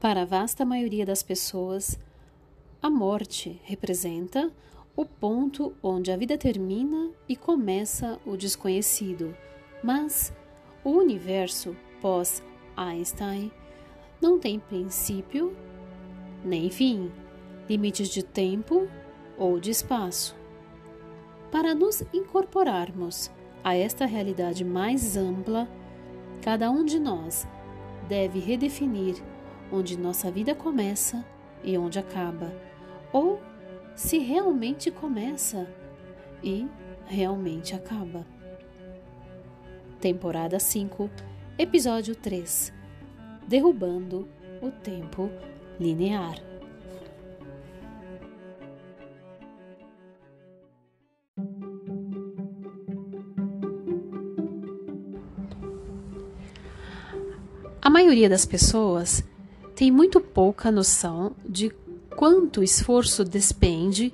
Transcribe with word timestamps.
Para 0.00 0.22
a 0.22 0.24
vasta 0.24 0.64
maioria 0.64 1.04
das 1.04 1.24
pessoas, 1.24 1.98
a 2.80 2.88
morte 2.88 3.60
representa 3.64 4.48
o 4.94 5.04
ponto 5.04 5.74
onde 5.82 6.12
a 6.12 6.16
vida 6.16 6.38
termina 6.38 7.10
e 7.28 7.34
começa 7.34 8.20
o 8.24 8.36
desconhecido. 8.36 9.36
Mas 9.82 10.32
o 10.84 10.90
universo 10.90 11.76
pós-Einstein 12.00 13.50
não 14.20 14.38
tem 14.38 14.60
princípio 14.60 15.56
nem 16.44 16.70
fim, 16.70 17.10
limites 17.68 18.08
de 18.08 18.22
tempo 18.22 18.88
ou 19.36 19.58
de 19.58 19.72
espaço. 19.72 20.36
Para 21.50 21.74
nos 21.74 22.02
incorporarmos 22.12 23.32
a 23.64 23.74
esta 23.74 24.06
realidade 24.06 24.64
mais 24.64 25.16
ampla, 25.16 25.68
cada 26.40 26.70
um 26.70 26.84
de 26.84 27.00
nós 27.00 27.48
deve 28.08 28.38
redefinir 28.38 29.20
onde 29.70 29.98
nossa 29.98 30.30
vida 30.30 30.54
começa 30.54 31.24
e 31.62 31.76
onde 31.76 31.98
acaba, 31.98 32.52
ou 33.12 33.40
se 33.94 34.18
realmente 34.18 34.90
começa 34.90 35.68
e 36.42 36.66
realmente 37.06 37.74
acaba. 37.74 38.24
Temporada 40.00 40.58
5, 40.58 41.10
episódio 41.58 42.14
3 42.14 42.72
Derrubando 43.48 44.28
o 44.62 44.70
tempo 44.70 45.30
linear. 45.80 46.36
A 57.80 57.90
maioria 57.90 58.28
das 58.28 58.44
pessoas 58.44 59.24
tem 59.78 59.92
muito 59.92 60.20
pouca 60.20 60.72
noção 60.72 61.36
de 61.48 61.70
quanto 62.16 62.64
esforço 62.64 63.24
despende 63.24 64.12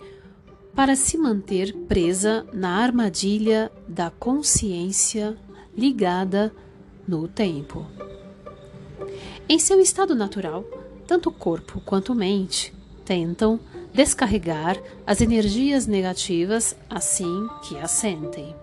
para 0.74 0.94
se 0.94 1.16
manter 1.16 1.72
presa 1.88 2.46
na 2.52 2.82
armadilha 2.82 3.72
da 3.88 4.10
consciência 4.10 5.34
ligada 5.74 6.54
no 7.08 7.26
tempo. 7.26 7.86
Em 9.48 9.58
seu 9.58 9.80
estado 9.80 10.14
natural, 10.14 10.66
tanto 11.06 11.32
corpo 11.32 11.80
quanto 11.80 12.14
mente 12.14 12.70
tentam 13.02 13.58
descarregar 13.90 14.78
as 15.06 15.22
energias 15.22 15.86
negativas 15.86 16.76
assim 16.90 17.48
que 17.62 17.78
as 17.78 17.90
sentem. 17.90 18.54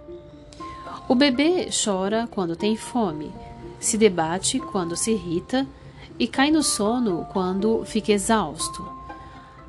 O 1.09 1.15
bebê 1.15 1.67
chora 1.71 2.27
quando 2.29 2.55
tem 2.55 2.77
fome, 2.77 3.31
se 3.79 3.97
debate 3.97 4.59
quando 4.59 4.95
se 4.95 5.09
irrita 5.13 5.67
e 6.21 6.27
cai 6.27 6.51
no 6.51 6.61
sono 6.61 7.27
quando 7.31 7.83
fica 7.83 8.11
exausto. 8.11 8.87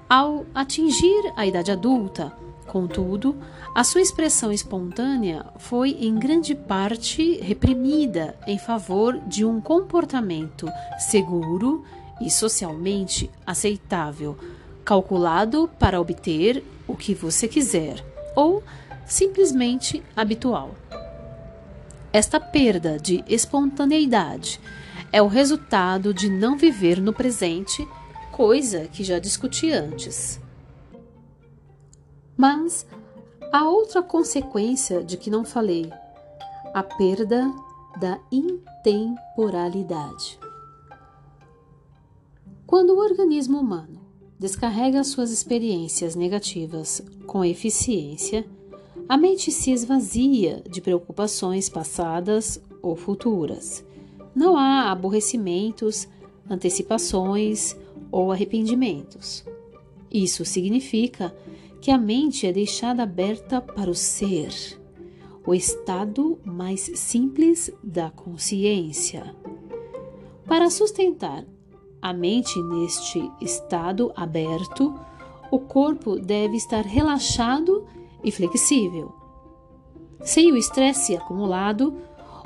Ao 0.06 0.44
atingir 0.54 1.32
a 1.34 1.46
idade 1.46 1.70
adulta, 1.70 2.30
contudo, 2.66 3.34
a 3.74 3.82
sua 3.82 4.02
expressão 4.02 4.52
espontânea 4.52 5.46
foi 5.56 5.92
em 5.92 6.14
grande 6.14 6.54
parte 6.54 7.38
reprimida 7.40 8.36
em 8.46 8.58
favor 8.58 9.18
de 9.26 9.46
um 9.46 9.62
comportamento 9.62 10.68
seguro 10.98 11.82
e 12.20 12.30
socialmente 12.30 13.30
aceitável, 13.46 14.36
calculado 14.84 15.70
para 15.78 15.98
obter 15.98 16.62
o 16.86 16.94
que 16.94 17.14
você 17.14 17.48
quiser, 17.48 18.04
ou 18.36 18.62
simplesmente 19.06 20.02
habitual. 20.14 20.74
Esta 22.12 22.38
perda 22.38 22.98
de 22.98 23.24
espontaneidade 23.26 24.60
é 25.12 25.20
o 25.20 25.26
resultado 25.26 26.14
de 26.14 26.30
não 26.30 26.56
viver 26.56 27.00
no 27.00 27.12
presente, 27.12 27.86
coisa 28.32 28.88
que 28.88 29.04
já 29.04 29.18
discuti 29.18 29.70
antes. 29.70 30.40
Mas 32.36 32.86
há 33.52 33.68
outra 33.68 34.02
consequência 34.02 35.04
de 35.04 35.18
que 35.18 35.30
não 35.30 35.44
falei: 35.44 35.92
a 36.72 36.82
perda 36.82 37.52
da 38.00 38.18
intemporalidade. 38.32 40.40
Quando 42.66 42.94
o 42.94 42.98
organismo 42.98 43.60
humano 43.60 44.00
descarrega 44.38 45.04
suas 45.04 45.30
experiências 45.30 46.14
negativas 46.16 47.02
com 47.26 47.44
eficiência, 47.44 48.46
a 49.06 49.18
mente 49.18 49.52
se 49.52 49.70
esvazia 49.70 50.62
de 50.68 50.80
preocupações 50.80 51.68
passadas 51.68 52.58
ou 52.80 52.96
futuras. 52.96 53.84
Não 54.34 54.56
há 54.56 54.90
aborrecimentos, 54.90 56.08
antecipações 56.48 57.76
ou 58.10 58.32
arrependimentos. 58.32 59.44
Isso 60.10 60.44
significa 60.44 61.34
que 61.80 61.90
a 61.90 61.98
mente 61.98 62.46
é 62.46 62.52
deixada 62.52 63.02
aberta 63.02 63.60
para 63.60 63.90
o 63.90 63.94
ser, 63.94 64.52
o 65.44 65.54
estado 65.54 66.38
mais 66.44 66.80
simples 66.94 67.72
da 67.82 68.10
consciência. 68.10 69.34
Para 70.46 70.70
sustentar 70.70 71.44
a 72.00 72.12
mente 72.12 72.60
neste 72.62 73.30
estado 73.40 74.12
aberto, 74.14 74.94
o 75.50 75.58
corpo 75.58 76.16
deve 76.16 76.56
estar 76.56 76.84
relaxado 76.84 77.86
e 78.22 78.30
flexível. 78.30 79.12
Sem 80.20 80.52
o 80.52 80.56
estresse 80.56 81.16
acumulado, 81.16 81.94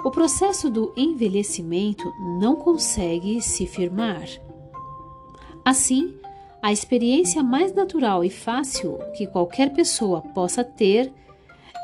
o 0.04 0.10
processo 0.10 0.70
do 0.70 0.92
envelhecimento 0.96 2.04
não 2.38 2.56
consegue 2.56 3.40
se 3.40 3.66
firmar. 3.66 4.26
Assim, 5.64 6.14
a 6.62 6.72
experiência 6.72 7.42
mais 7.42 7.72
natural 7.72 8.24
e 8.24 8.30
fácil 8.30 8.98
que 9.16 9.26
qualquer 9.26 9.72
pessoa 9.72 10.20
possa 10.20 10.64
ter 10.64 11.12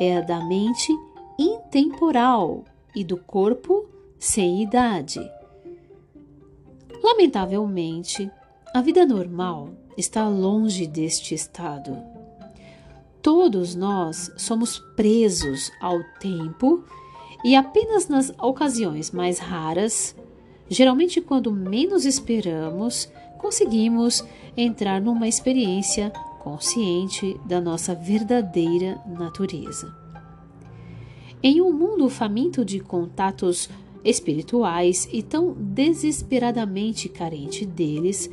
é 0.00 0.16
a 0.16 0.20
da 0.20 0.44
mente 0.44 0.92
intemporal 1.38 2.64
e 2.94 3.04
do 3.04 3.16
corpo 3.16 3.86
sem 4.18 4.62
idade. 4.62 5.20
Lamentavelmente, 7.02 8.30
a 8.72 8.80
vida 8.80 9.04
normal 9.04 9.70
está 9.96 10.28
longe 10.28 10.86
deste 10.86 11.34
estado. 11.34 11.96
Todos 13.20 13.74
nós 13.74 14.32
somos 14.36 14.78
presos 14.96 15.70
ao 15.80 16.02
tempo 16.18 16.84
e 17.44 17.56
apenas 17.56 18.08
nas 18.08 18.32
ocasiões 18.40 19.10
mais 19.10 19.38
raras, 19.38 20.14
geralmente 20.68 21.20
quando 21.20 21.52
menos 21.52 22.04
esperamos, 22.04 23.10
conseguimos 23.38 24.24
entrar 24.56 25.00
numa 25.00 25.26
experiência 25.26 26.10
consciente 26.38 27.38
da 27.44 27.60
nossa 27.60 27.94
verdadeira 27.94 29.00
natureza. 29.06 29.94
Em 31.42 31.60
um 31.60 31.72
mundo 31.72 32.08
faminto 32.08 32.64
de 32.64 32.78
contatos 32.78 33.68
espirituais 34.04 35.08
e 35.12 35.22
tão 35.22 35.52
desesperadamente 35.52 37.08
carente 37.08 37.66
deles, 37.66 38.30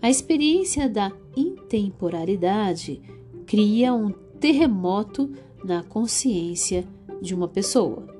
a 0.00 0.08
experiência 0.08 0.88
da 0.88 1.12
intemporalidade 1.36 3.00
cria 3.46 3.94
um 3.94 4.10
terremoto 4.40 5.30
na 5.64 5.82
consciência 5.82 6.86
de 7.20 7.34
uma 7.34 7.48
pessoa. 7.48 8.15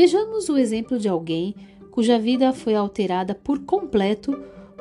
Vejamos 0.00 0.48
o 0.48 0.56
exemplo 0.56 0.96
de 0.96 1.08
alguém 1.08 1.56
cuja 1.90 2.20
vida 2.20 2.52
foi 2.52 2.76
alterada 2.76 3.34
por 3.34 3.58
completo 3.64 4.32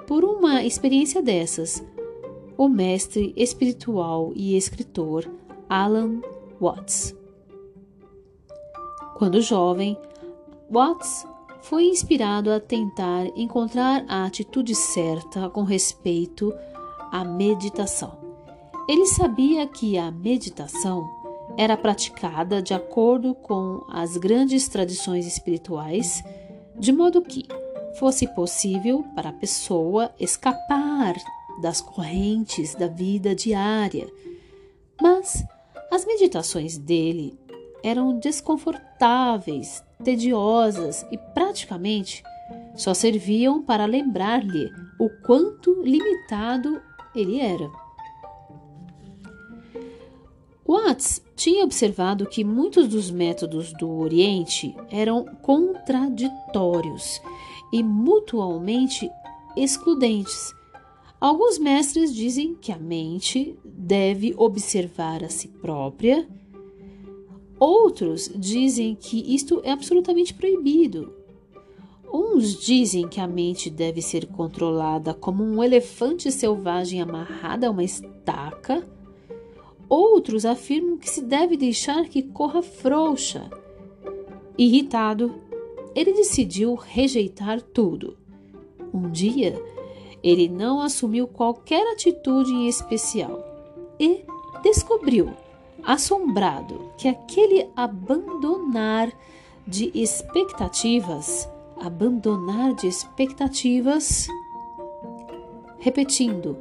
por 0.05 0.23
uma 0.23 0.63
experiência 0.63 1.23
dessas. 1.23 1.83
O 2.55 2.69
mestre 2.69 3.33
espiritual 3.35 4.31
e 4.35 4.55
escritor 4.55 5.27
Alan 5.67 6.21
Watts. 6.61 7.15
Quando 9.15 9.41
jovem, 9.41 9.97
Watts 10.69 11.25
foi 11.61 11.85
inspirado 11.85 12.51
a 12.51 12.59
tentar 12.59 13.25
encontrar 13.35 14.05
a 14.07 14.23
atitude 14.23 14.75
certa 14.75 15.49
com 15.49 15.63
respeito 15.63 16.53
à 17.11 17.25
meditação. 17.25 18.19
Ele 18.87 19.07
sabia 19.07 19.65
que 19.65 19.97
a 19.97 20.11
meditação 20.11 21.09
era 21.57 21.75
praticada 21.75 22.61
de 22.61 22.73
acordo 22.73 23.33
com 23.33 23.83
as 23.89 24.15
grandes 24.15 24.67
tradições 24.67 25.25
espirituais, 25.25 26.23
de 26.77 26.91
modo 26.91 27.21
que 27.21 27.45
fosse 27.97 28.27
possível 28.27 29.03
para 29.15 29.29
a 29.29 29.33
pessoa 29.33 30.13
escapar 30.19 31.15
das 31.61 31.81
correntes 31.81 32.75
da 32.75 32.87
vida 32.87 33.33
diária. 33.33 34.07
Mas 35.01 35.43
as 35.91 36.05
meditações 36.05 36.77
dele 36.77 37.37
eram 37.83 38.19
desconfortáveis, 38.19 39.83
tediosas 40.03 41.05
e 41.11 41.17
praticamente 41.17 42.23
só 42.75 42.93
serviam 42.93 43.63
para 43.63 43.85
lembrar-lhe 43.85 44.69
o 44.99 45.09
quanto 45.25 45.81
limitado 45.81 46.79
ele 47.15 47.39
era. 47.39 47.86
Watts 50.67 51.21
tinha 51.33 51.63
observado 51.63 52.25
que 52.25 52.43
muitos 52.43 52.89
dos 52.89 53.09
métodos 53.09 53.71
do 53.73 53.89
Oriente 53.89 54.75
eram 54.91 55.23
contraditórios 55.41 57.21
e 57.71 57.81
mutuamente 57.81 59.09
excludentes. 59.55 60.53
Alguns 61.21 61.57
mestres 61.57 62.13
dizem 62.13 62.53
que 62.53 62.71
a 62.71 62.77
mente 62.77 63.57
deve 63.65 64.33
observar 64.37 65.23
a 65.23 65.29
si 65.29 65.47
própria. 65.47 66.27
Outros 67.59 68.29
dizem 68.35 68.93
que 68.93 69.33
isto 69.33 69.61
é 69.63 69.71
absolutamente 69.71 70.33
proibido. 70.33 71.13
Uns 72.13 72.55
dizem 72.55 73.07
que 73.07 73.19
a 73.19 73.27
mente 73.27 73.69
deve 73.69 74.01
ser 74.01 74.27
controlada 74.27 75.13
como 75.13 75.43
um 75.43 75.63
elefante 75.63 76.31
selvagem 76.31 77.01
amarrado 77.01 77.63
a 77.63 77.69
uma 77.69 77.83
estaca. 77.83 78.96
Outros 79.89 80.45
afirmam 80.45 80.97
que 80.97 81.09
se 81.09 81.21
deve 81.21 81.55
deixar 81.55 82.05
que 82.05 82.21
corra 82.21 82.61
frouxa. 82.61 83.49
Irritado, 84.57 85.35
ele 85.95 86.13
decidiu 86.13 86.75
rejeitar 86.75 87.61
tudo. 87.61 88.17
Um 88.93 89.09
dia, 89.09 89.61
ele 90.21 90.49
não 90.49 90.81
assumiu 90.81 91.27
qualquer 91.27 91.91
atitude 91.93 92.51
em 92.51 92.67
especial 92.67 93.43
e 93.99 94.25
descobriu, 94.61 95.29
assombrado, 95.83 96.91
que 96.97 97.07
aquele 97.07 97.69
abandonar 97.75 99.11
de 99.65 99.91
expectativas, 99.93 101.49
abandonar 101.79 102.73
de 102.73 102.87
expectativas, 102.87 104.27
repetindo, 105.79 106.57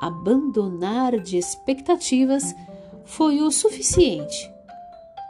abandonar 0.00 1.18
de 1.20 1.36
expectativas 1.36 2.54
foi 3.04 3.40
o 3.40 3.50
suficiente 3.50 4.50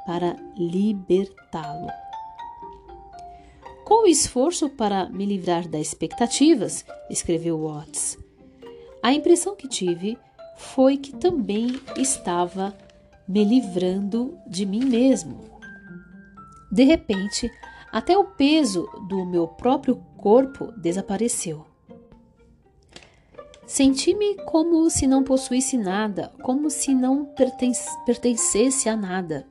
para 0.06 0.36
libertá-lo. 0.56 1.88
Com 3.84 4.04
o 4.04 4.06
esforço 4.06 4.68
para 4.68 5.08
me 5.08 5.24
livrar 5.24 5.68
das 5.68 5.88
expectativas, 5.88 6.84
escreveu 7.08 7.60
Watts, 7.60 8.18
a 9.02 9.12
impressão 9.12 9.54
que 9.54 9.68
tive 9.68 10.18
foi 10.56 10.96
que 10.96 11.14
também 11.14 11.80
estava 11.96 12.76
me 13.28 13.44
livrando 13.44 14.36
de 14.46 14.64
mim 14.64 14.84
mesmo. 14.84 15.38
De 16.72 16.82
repente, 16.82 17.50
até 17.92 18.16
o 18.16 18.24
peso 18.24 18.88
do 19.08 19.24
meu 19.24 19.46
próprio 19.46 19.96
corpo 20.16 20.72
desapareceu. 20.72 21.64
Senti-me 23.66 24.36
como 24.44 24.88
se 24.88 25.06
não 25.06 25.24
possuísse 25.24 25.76
nada, 25.76 26.32
como 26.42 26.70
se 26.70 26.94
não 26.94 27.24
pertencesse 28.04 28.88
a 28.88 28.96
nada. 28.96 29.46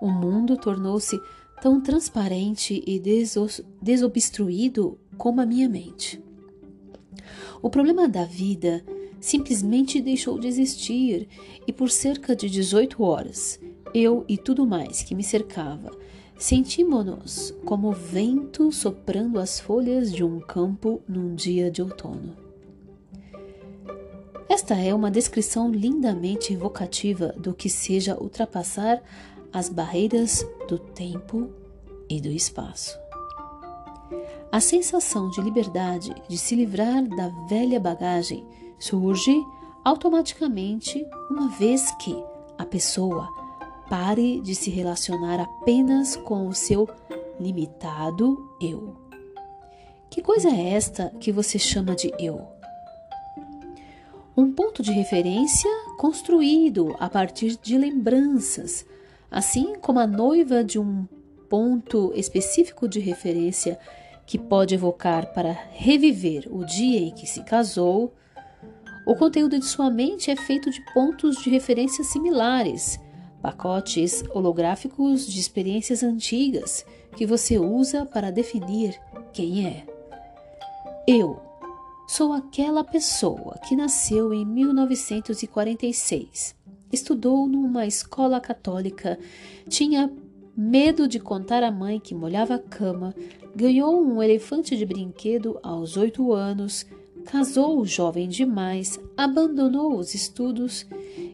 O 0.00 0.08
mundo 0.08 0.56
tornou-se 0.56 1.20
tão 1.60 1.80
transparente 1.80 2.82
e 2.86 2.98
desobstruído 3.82 4.98
como 5.18 5.40
a 5.40 5.46
minha 5.46 5.68
mente. 5.68 6.22
O 7.60 7.68
problema 7.68 8.08
da 8.08 8.24
vida 8.24 8.84
simplesmente 9.20 10.00
deixou 10.00 10.38
de 10.38 10.48
existir 10.48 11.28
e 11.66 11.72
por 11.72 11.90
cerca 11.90 12.34
de 12.34 12.48
18 12.48 13.02
horas, 13.02 13.60
eu 13.92 14.24
e 14.28 14.38
tudo 14.38 14.66
mais 14.66 15.02
que 15.02 15.14
me 15.14 15.22
cercava 15.22 15.90
sentimos-nos 16.38 17.54
como 17.64 17.92
vento 17.92 18.70
soprando 18.70 19.38
as 19.38 19.58
folhas 19.58 20.12
de 20.12 20.22
um 20.22 20.38
campo 20.38 21.00
num 21.08 21.34
dia 21.34 21.70
de 21.70 21.80
outono. 21.82 22.45
Esta 24.48 24.74
é 24.74 24.94
uma 24.94 25.10
descrição 25.10 25.70
lindamente 25.70 26.52
evocativa 26.52 27.34
do 27.36 27.52
que 27.52 27.68
seja 27.68 28.16
ultrapassar 28.20 29.02
as 29.52 29.68
barreiras 29.68 30.46
do 30.68 30.78
tempo 30.78 31.50
e 32.08 32.20
do 32.20 32.28
espaço. 32.28 32.98
A 34.52 34.60
sensação 34.60 35.28
de 35.30 35.40
liberdade 35.40 36.14
de 36.28 36.38
se 36.38 36.54
livrar 36.54 37.02
da 37.08 37.28
velha 37.48 37.80
bagagem 37.80 38.46
surge 38.78 39.36
automaticamente 39.84 41.04
uma 41.30 41.48
vez 41.48 41.90
que 41.96 42.16
a 42.56 42.64
pessoa 42.64 43.28
pare 43.88 44.40
de 44.40 44.54
se 44.54 44.70
relacionar 44.70 45.40
apenas 45.40 46.16
com 46.16 46.48
o 46.48 46.54
seu 46.54 46.88
limitado 47.38 48.56
eu. 48.60 48.96
Que 50.10 50.22
coisa 50.22 50.48
é 50.48 50.70
esta 50.70 51.10
que 51.20 51.32
você 51.32 51.58
chama 51.58 51.94
de 51.94 52.12
eu? 52.18 52.55
Um 54.36 54.52
ponto 54.52 54.82
de 54.82 54.92
referência 54.92 55.70
construído 55.96 56.94
a 57.00 57.08
partir 57.08 57.56
de 57.56 57.78
lembranças 57.78 58.84
assim 59.30 59.74
como 59.80 59.98
a 59.98 60.06
noiva 60.06 60.62
de 60.62 60.78
um 60.78 61.06
ponto 61.48 62.12
específico 62.14 62.88
de 62.88 63.00
referência 63.00 63.78
que 64.26 64.38
pode 64.38 64.74
evocar 64.74 65.32
para 65.32 65.52
reviver 65.70 66.48
o 66.50 66.64
dia 66.64 67.00
em 67.00 67.10
que 67.12 67.26
se 67.26 67.42
casou, 67.44 68.12
o 69.06 69.14
conteúdo 69.14 69.58
de 69.58 69.64
sua 69.64 69.88
mente 69.88 70.30
é 70.30 70.36
feito 70.36 70.70
de 70.70 70.80
pontos 70.92 71.36
de 71.36 71.48
referência 71.48 72.02
similares, 72.02 72.98
pacotes 73.40 74.24
holográficos 74.34 75.26
de 75.26 75.38
experiências 75.38 76.02
antigas 76.02 76.84
que 77.16 77.24
você 77.24 77.58
usa 77.58 78.04
para 78.04 78.32
definir 78.32 79.00
quem 79.32 79.66
é. 79.66 79.86
Eu 81.06 81.40
sou 82.06 82.32
aquela 82.32 82.84
pessoa 82.84 83.58
que 83.66 83.76
nasceu 83.76 84.32
em 84.32 84.44
1946 84.44 86.56
Estudou 86.92 87.48
numa 87.48 87.86
escola 87.86 88.40
católica, 88.40 89.18
tinha 89.68 90.12
medo 90.56 91.08
de 91.08 91.18
contar 91.18 91.62
à 91.62 91.70
mãe 91.70 91.98
que 91.98 92.14
molhava 92.14 92.54
a 92.54 92.58
cama, 92.58 93.14
ganhou 93.54 94.00
um 94.00 94.22
elefante 94.22 94.76
de 94.76 94.86
brinquedo 94.86 95.58
aos 95.62 95.96
oito 95.96 96.32
anos, 96.32 96.86
casou 97.24 97.84
jovem 97.84 98.28
demais, 98.28 99.00
abandonou 99.16 99.98
os 99.98 100.14
estudos 100.14 100.86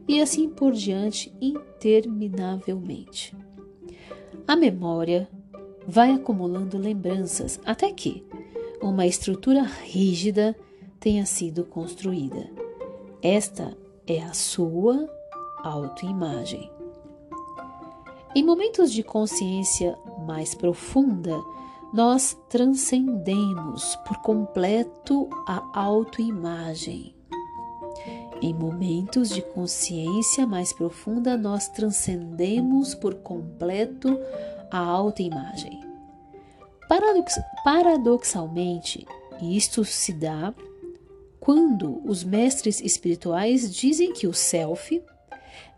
e 0.08 0.20
assim 0.20 0.48
por 0.48 0.72
diante 0.72 1.32
interminavelmente. 1.40 3.36
A 4.48 4.56
memória 4.56 5.28
vai 5.86 6.12
acumulando 6.12 6.78
lembranças 6.78 7.60
até 7.64 7.92
que 7.92 8.24
uma 8.82 9.06
estrutura 9.06 9.62
rígida 9.62 10.56
tenha 10.98 11.24
sido 11.24 11.64
construída. 11.64 12.50
Esta 13.22 13.76
é 14.06 14.20
a 14.20 14.34
sua 14.34 15.08
autoimagem. 15.62 16.70
Em 18.34 18.44
momentos 18.44 18.92
de 18.92 19.02
consciência 19.02 19.96
mais 20.26 20.54
profunda, 20.54 21.40
nós 21.94 22.36
transcendemos 22.48 23.94
por 24.06 24.16
completo 24.18 25.28
a 25.46 25.62
autoimagem. 25.78 27.14
Em 28.40 28.52
momentos 28.52 29.28
de 29.28 29.42
consciência 29.42 30.46
mais 30.46 30.72
profunda, 30.72 31.36
nós 31.36 31.68
transcendemos 31.68 32.94
por 32.94 33.14
completo 33.16 34.18
a 34.70 34.78
autoimagem. 34.78 35.91
Paradox 36.88 37.40
paradoxalmente, 37.64 39.06
isto 39.40 39.84
se 39.84 40.12
dá 40.12 40.54
quando 41.40 42.00
os 42.08 42.22
mestres 42.22 42.80
espirituais 42.80 43.74
dizem 43.74 44.12
que 44.12 44.26
o 44.26 44.32
self 44.32 45.02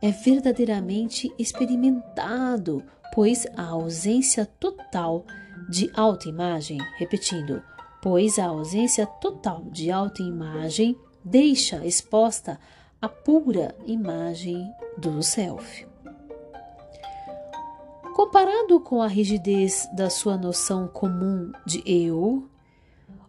é 0.02 0.10
verdadeiramente 0.10 1.32
experimentado, 1.38 2.84
pois 3.14 3.46
a 3.56 3.68
ausência 3.68 4.44
total 4.44 5.24
de 5.68 5.90
autoimagem, 5.94 6.78
repetindo, 6.98 7.62
pois 8.02 8.38
a 8.38 8.46
ausência 8.46 9.06
total 9.06 9.64
de 9.70 9.90
autoimagem 9.90 10.94
deixa 11.24 11.86
exposta 11.86 12.60
a 13.00 13.08
pura 13.08 13.74
imagem 13.86 14.70
do 14.98 15.22
self. 15.22 15.93
Comparado 18.14 18.78
com 18.78 19.02
a 19.02 19.08
rigidez 19.08 19.88
da 19.92 20.08
sua 20.08 20.36
noção 20.36 20.86
comum 20.86 21.50
de 21.66 21.82
eu, 21.84 22.44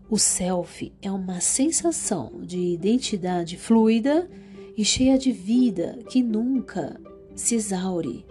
o 0.08 0.20
self 0.20 0.94
é 1.02 1.12
uma 1.12 1.42
sensação 1.42 2.32
de 2.44 2.60
identidade 2.60 3.58
fluida 3.58 4.30
e 4.78 4.86
cheia 4.86 5.18
de 5.18 5.32
vida 5.32 5.98
que 6.08 6.22
nunca 6.22 7.02
se 7.34 7.56
exaure. 7.56 8.24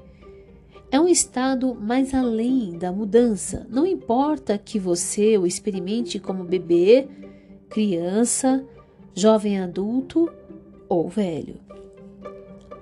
É 0.92 1.00
um 1.00 1.08
estado 1.08 1.74
mais 1.74 2.14
além 2.14 2.78
da 2.78 2.92
mudança. 2.92 3.66
Não 3.68 3.84
importa 3.84 4.56
que 4.56 4.78
você 4.78 5.36
o 5.36 5.48
experimente 5.48 6.20
como 6.20 6.44
bebê, 6.44 7.08
criança, 7.68 8.64
jovem 9.12 9.58
adulto 9.58 10.32
ou 10.88 11.08
velho. 11.08 11.56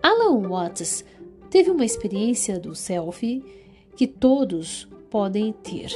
Alan 0.03 0.47
Watts 0.47 1.07
teve 1.49 1.71
uma 1.71 1.87
experiência 1.87 2.61
do 2.61 2.75
self 2.75 3.43
que 3.97 4.07
todos 4.07 4.89
podem 5.11 5.53
ter. 5.53 5.91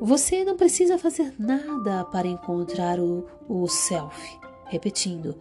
Você 0.00 0.44
não 0.44 0.56
precisa 0.56 0.98
fazer 0.98 1.34
nada 1.38 2.04
para 2.04 2.28
encontrar 2.28 2.98
o, 3.00 3.26
o 3.48 3.66
self. 3.66 4.38
Repetindo, 4.66 5.36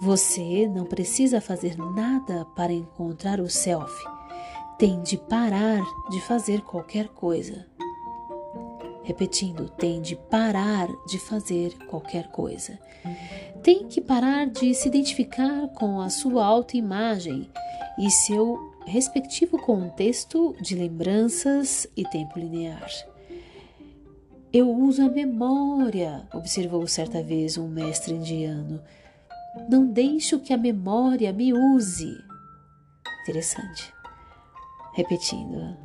você 0.00 0.68
não 0.68 0.84
precisa 0.84 1.40
fazer 1.40 1.76
nada 1.76 2.44
para 2.56 2.72
encontrar 2.72 3.40
o 3.40 3.48
self. 3.48 3.92
Tem 4.78 5.02
de 5.02 5.16
parar 5.16 5.82
de 6.10 6.20
fazer 6.20 6.60
qualquer 6.62 7.08
coisa. 7.08 7.66
repetindo, 9.02 9.68
tem 9.68 10.02
de 10.02 10.16
parar 10.16 10.88
de 11.06 11.18
fazer 11.18 11.72
qualquer 11.86 12.28
coisa. 12.32 12.78
Tem 13.62 13.86
que 13.86 14.00
parar 14.00 14.46
de 14.46 14.74
se 14.74 14.88
identificar 14.88 15.68
com 15.68 16.00
a 16.00 16.10
sua 16.10 16.44
autoimagem 16.44 17.48
e 17.98 18.10
seu 18.10 18.75
respectivo 18.86 19.58
contexto 19.58 20.54
de 20.60 20.76
lembranças 20.76 21.88
e 21.96 22.04
tempo 22.04 22.38
linear. 22.38 22.88
Eu 24.52 24.70
uso 24.70 25.02
a 25.02 25.08
memória, 25.08 26.26
observou 26.32 26.86
certa 26.86 27.22
vez 27.22 27.58
um 27.58 27.68
mestre 27.68 28.14
indiano. 28.14 28.80
Não 29.68 29.86
deixo 29.86 30.38
que 30.38 30.52
a 30.52 30.56
memória 30.56 31.32
me 31.32 31.52
use. 31.52 32.16
Interessante. 33.22 33.92
Repetindo. 34.94 35.76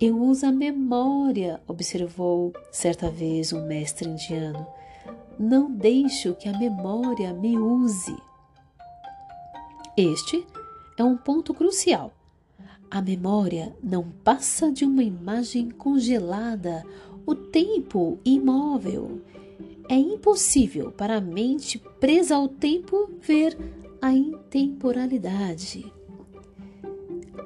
Eu 0.00 0.18
uso 0.20 0.46
a 0.46 0.52
memória, 0.52 1.60
observou 1.68 2.52
certa 2.72 3.08
vez 3.08 3.52
um 3.52 3.66
mestre 3.66 4.08
indiano. 4.08 4.66
Não 5.38 5.70
deixo 5.70 6.34
que 6.34 6.48
a 6.48 6.58
memória 6.58 7.32
me 7.32 7.56
use. 7.56 8.16
Este 9.96 10.44
é 11.00 11.04
um 11.04 11.16
ponto 11.16 11.52
crucial. 11.54 12.12
A 12.90 13.00
memória 13.00 13.74
não 13.82 14.10
passa 14.24 14.70
de 14.70 14.84
uma 14.84 15.02
imagem 15.02 15.70
congelada, 15.70 16.84
o 17.26 17.34
tempo 17.34 18.18
imóvel. 18.24 19.20
É 19.88 19.94
impossível 19.94 20.92
para 20.92 21.16
a 21.16 21.20
mente 21.20 21.78
presa 21.98 22.36
ao 22.36 22.48
tempo 22.48 23.10
ver 23.20 23.56
a 24.00 24.12
intemporalidade 24.12 25.92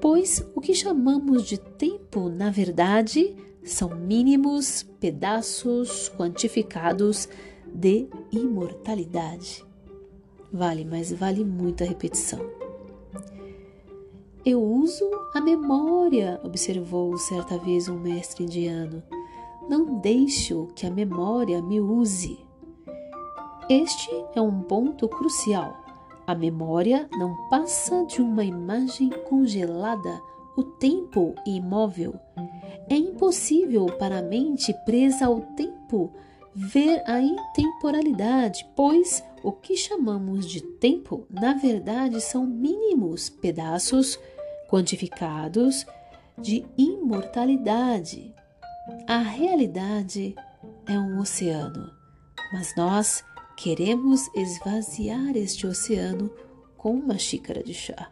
pois 0.04 0.46
o 0.54 0.60
que 0.60 0.74
chamamos 0.74 1.48
de 1.48 1.56
tempo, 1.56 2.28
na 2.28 2.50
verdade, 2.50 3.34
são 3.62 3.88
mínimos 3.94 4.82
pedaços 5.00 6.10
quantificados 6.10 7.26
de 7.72 8.06
imortalidade. 8.30 9.64
Vale, 10.52 10.84
mas 10.84 11.10
vale 11.10 11.42
muita 11.42 11.86
repetição. 11.86 12.63
Eu 14.46 14.62
uso 14.62 15.10
a 15.32 15.40
memória, 15.40 16.38
observou 16.44 17.16
certa 17.16 17.56
vez 17.56 17.88
um 17.88 17.98
mestre 17.98 18.44
indiano. 18.44 19.02
Não 19.70 19.98
deixo 20.00 20.68
que 20.74 20.86
a 20.86 20.90
memória 20.90 21.62
me 21.62 21.80
use. 21.80 22.38
Este 23.70 24.10
é 24.34 24.42
um 24.42 24.60
ponto 24.60 25.08
crucial. 25.08 25.74
A 26.26 26.34
memória 26.34 27.08
não 27.12 27.34
passa 27.48 28.04
de 28.04 28.20
uma 28.20 28.44
imagem 28.44 29.08
congelada, 29.30 30.20
o 30.54 30.62
tempo 30.62 31.34
imóvel. 31.46 32.14
É 32.90 32.96
impossível 32.96 33.86
para 33.98 34.18
a 34.18 34.22
mente 34.22 34.74
presa 34.84 35.24
ao 35.24 35.40
tempo 35.56 36.12
ver 36.54 37.02
a 37.06 37.18
intemporalidade, 37.18 38.68
pois 38.76 39.24
o 39.42 39.52
que 39.52 39.74
chamamos 39.74 40.44
de 40.46 40.60
tempo, 40.60 41.26
na 41.30 41.54
verdade, 41.54 42.20
são 42.20 42.46
mínimos 42.46 43.30
pedaços 43.30 44.18
quantificados 44.68 45.86
de 46.38 46.64
imortalidade. 46.76 48.34
A 49.06 49.18
realidade 49.18 50.34
é 50.86 50.98
um 50.98 51.20
oceano, 51.20 51.90
mas 52.52 52.74
nós 52.76 53.24
Queremos 53.56 54.28
esvaziar 54.34 55.36
este 55.36 55.66
oceano 55.66 56.28
com 56.76 56.90
uma 56.90 57.16
xícara 57.16 57.62
de 57.62 57.72
chá. 57.72 58.10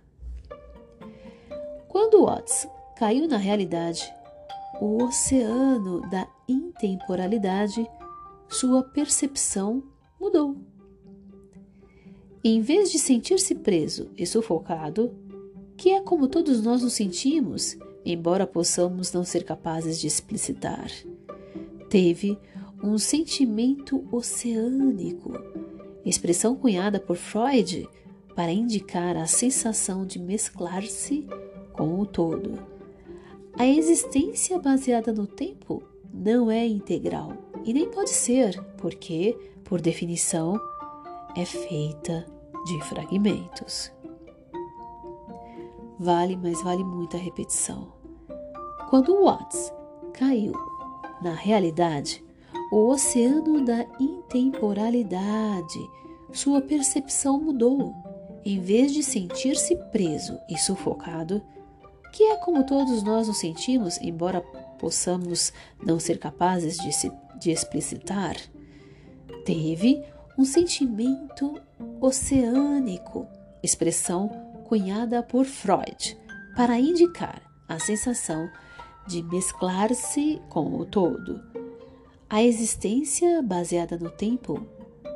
Quando 1.89 2.25
Watts 2.25 2.69
caiu 2.97 3.27
na 3.27 3.37
realidade, 3.37 4.13
o 4.81 5.03
oceano 5.03 6.09
da 6.09 6.29
intemporalidade, 6.49 7.87
sua 8.49 8.85
percepção 8.85 9.83
mudou. 10.21 10.57
Em 12.45 12.61
vez 12.61 12.91
de 12.91 12.99
sentir-se 12.99 13.57
preso 13.57 14.11
e 14.17 14.25
sufocado, 14.25 15.13
que 15.83 15.91
é 15.91 16.01
como 16.01 16.29
todos 16.29 16.63
nós 16.63 16.81
nos 16.81 16.93
sentimos, 16.93 17.77
embora 18.05 18.47
possamos 18.47 19.13
não 19.13 19.25
ser 19.25 19.43
capazes 19.43 20.01
de 20.01 20.07
explicitar, 20.07 20.89
teve 21.91 22.39
um 22.81 22.97
sentimento 22.99 24.07
oceânico, 24.13 25.33
expressão 26.05 26.55
cunhada 26.55 27.01
por 27.01 27.17
Freud 27.17 27.89
para 28.33 28.53
indicar 28.53 29.17
a 29.17 29.27
sensação 29.27 30.07
de 30.07 30.21
mesclar-se 30.21 31.27
com 31.73 31.99
o 31.99 32.07
todo. 32.07 32.65
A 33.55 33.67
existência 33.67 34.61
baseada 34.61 35.13
no 35.13 35.27
tempo 35.27 35.83
não 36.15 36.49
é 36.49 36.65
integral 36.65 37.37
e 37.65 37.73
nem 37.73 37.91
pode 37.91 38.11
ser, 38.11 38.57
porque, 38.79 39.37
por 39.65 39.81
definição, 39.81 40.61
é 41.37 41.45
feita 41.45 42.25
de 42.67 42.81
fragmentos. 42.85 43.91
Vale, 46.03 46.37
mas 46.37 46.61
vale 46.63 46.83
muito 46.83 47.17
a 47.17 47.21
repetição. 47.21 47.93
Quando 48.91 49.23
Watts 49.23 49.73
caiu 50.13 50.53
na 51.23 51.33
realidade, 51.33 52.25
o 52.73 52.89
oceano 52.89 53.65
da 53.65 53.87
intemporalidade. 54.01 55.79
Sua 56.33 56.61
percepção 56.61 57.41
mudou. 57.41 57.95
Em 58.45 58.59
vez 58.59 58.93
de 58.93 59.01
sentir-se 59.05 59.77
preso 59.93 60.41
e 60.51 60.59
sufocado, 60.59 61.41
que 62.13 62.25
é 62.25 62.37
como 62.39 62.67
todos 62.67 63.05
nós 63.05 63.29
nos 63.29 63.39
sentimos, 63.39 63.97
embora 63.99 64.41
possamos 64.81 65.53
não 65.81 66.01
ser 66.01 66.19
capazes 66.19 66.79
de, 66.79 66.93
se, 66.93 67.13
de 67.39 67.53
explicitar, 67.53 68.35
teve 69.45 70.03
um 70.37 70.45
sentimento 70.45 71.61
oceânico, 72.01 73.25
expressão 73.63 74.52
cunhada 74.73 75.23
por 75.23 75.45
Freud, 75.45 76.17
para 76.57 76.81
indicar 76.81 77.43
a 77.69 77.79
sensação 77.79 78.51
de 79.07 79.23
mesclar-se 79.23 80.41
com 80.49 80.79
o 80.79 80.87
todo 80.87 81.53
a 82.33 82.43
existência 82.43 83.43
baseada 83.43 83.99
no 83.99 84.09
tempo 84.09 84.67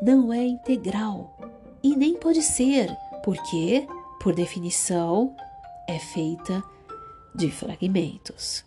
não 0.03 0.31
é 0.31 0.45
integral 0.45 1.35
e 1.83 1.97
nem 1.97 2.15
pode 2.15 2.43
ser, 2.43 2.95
porque, 3.25 3.89
por 4.21 4.35
definição, 4.35 5.35
é 5.89 5.99
feita 5.99 6.63
de 7.35 7.51
fragmentos. 7.51 8.65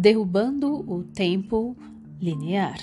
Derrubando 0.00 0.88
o 0.88 1.02
tempo 1.02 1.76
linear. 2.20 2.78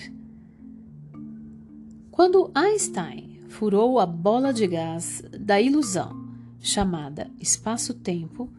Quando 2.11 2.51
Einstein 2.53 3.39
furou 3.47 4.01
a 4.01 4.05
bola 4.05 4.51
de 4.51 4.67
gás 4.67 5.23
da 5.39 5.61
ilusão, 5.61 6.27
chamada 6.59 7.31
espaço-tempo, 7.39 8.49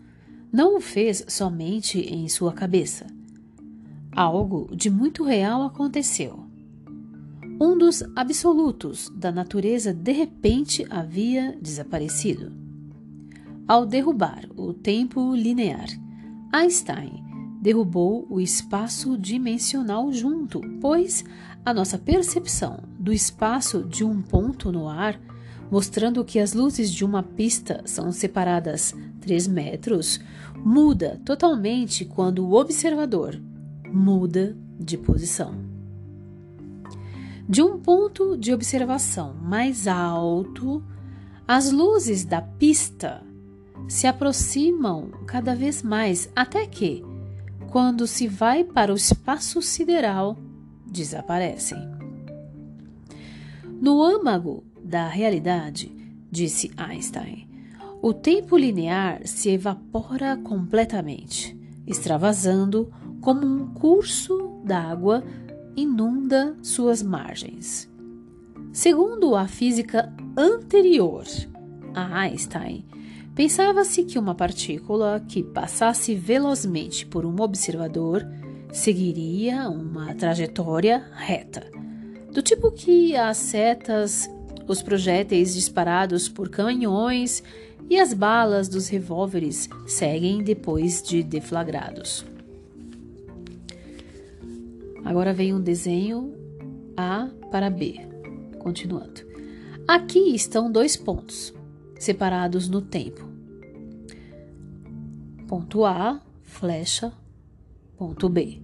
não 0.50 0.78
o 0.78 0.80
fez 0.80 1.22
somente 1.28 2.00
em 2.00 2.26
sua 2.30 2.50
cabeça. 2.50 3.06
Algo 4.10 4.74
de 4.74 4.88
muito 4.88 5.22
real 5.22 5.62
aconteceu. 5.62 6.46
Um 7.60 7.76
dos 7.76 8.02
absolutos 8.16 9.12
da 9.14 9.30
natureza 9.30 9.92
de 9.92 10.12
repente 10.12 10.86
havia 10.88 11.58
desaparecido. 11.60 12.50
Ao 13.68 13.84
derrubar 13.84 14.48
o 14.56 14.72
tempo 14.72 15.34
linear, 15.34 15.88
Einstein 16.50 17.25
derrubou 17.66 18.24
o 18.30 18.40
espaço 18.40 19.18
dimensional 19.18 20.12
junto, 20.12 20.60
pois 20.80 21.24
a 21.64 21.74
nossa 21.74 21.98
percepção 21.98 22.78
do 22.96 23.12
espaço 23.12 23.82
de 23.82 24.04
um 24.04 24.22
ponto 24.22 24.70
no 24.70 24.88
ar, 24.88 25.20
mostrando 25.68 26.24
que 26.24 26.38
as 26.38 26.52
luzes 26.52 26.92
de 26.92 27.04
uma 27.04 27.24
pista 27.24 27.82
são 27.84 28.12
separadas 28.12 28.94
3 29.20 29.48
metros, 29.48 30.20
muda 30.64 31.20
totalmente 31.24 32.04
quando 32.04 32.46
o 32.46 32.54
observador 32.54 33.42
muda 33.92 34.56
de 34.78 34.96
posição. 34.96 35.56
De 37.48 37.62
um 37.62 37.80
ponto 37.80 38.38
de 38.38 38.54
observação 38.54 39.34
mais 39.42 39.88
alto, 39.88 40.84
as 41.48 41.72
luzes 41.72 42.24
da 42.24 42.40
pista 42.40 43.24
se 43.88 44.06
aproximam 44.06 45.10
cada 45.26 45.52
vez 45.56 45.82
mais 45.82 46.30
até 46.36 46.64
que, 46.64 47.04
quando 47.70 48.06
se 48.06 48.26
vai 48.26 48.64
para 48.64 48.92
o 48.92 48.96
espaço 48.96 49.60
sideral, 49.60 50.36
desaparecem. 50.86 51.78
No 53.80 54.02
âmago 54.02 54.64
da 54.82 55.08
realidade, 55.08 55.92
disse 56.30 56.70
Einstein, 56.76 57.48
o 58.00 58.12
tempo 58.14 58.56
linear 58.56 59.26
se 59.26 59.50
evapora 59.50 60.36
completamente, 60.36 61.58
extravasando 61.86 62.92
como 63.20 63.46
um 63.46 63.74
curso 63.74 64.60
d'água 64.64 65.24
inunda 65.76 66.56
suas 66.62 67.02
margens. 67.02 67.90
Segundo 68.72 69.34
a 69.34 69.48
física 69.48 70.12
anterior 70.36 71.24
a 71.96 72.20
Einstein. 72.20 72.84
Pensava-se 73.36 74.02
que 74.02 74.18
uma 74.18 74.34
partícula 74.34 75.22
que 75.28 75.42
passasse 75.42 76.14
velozmente 76.14 77.04
por 77.04 77.26
um 77.26 77.38
observador 77.42 78.26
seguiria 78.72 79.68
uma 79.68 80.14
trajetória 80.14 81.04
reta, 81.12 81.70
do 82.32 82.40
tipo 82.40 82.72
que 82.72 83.14
as 83.14 83.36
setas, 83.36 84.26
os 84.66 84.80
projéteis 84.80 85.54
disparados 85.54 86.30
por 86.30 86.48
canhões 86.48 87.42
e 87.90 88.00
as 88.00 88.14
balas 88.14 88.70
dos 88.70 88.88
revólveres 88.88 89.68
seguem 89.86 90.42
depois 90.42 91.02
de 91.02 91.22
deflagrados. 91.22 92.24
Agora 95.04 95.34
vem 95.34 95.52
um 95.52 95.60
desenho 95.60 96.34
A 96.96 97.28
para 97.50 97.68
B. 97.68 98.00
Continuando. 98.58 99.26
Aqui 99.86 100.34
estão 100.34 100.72
dois 100.72 100.96
pontos, 100.96 101.54
separados 101.98 102.68
no 102.68 102.80
tempo. 102.80 103.24
Ponto 105.46 105.84
A, 105.84 106.20
flecha, 106.42 107.12
ponto 107.96 108.28
B. 108.28 108.60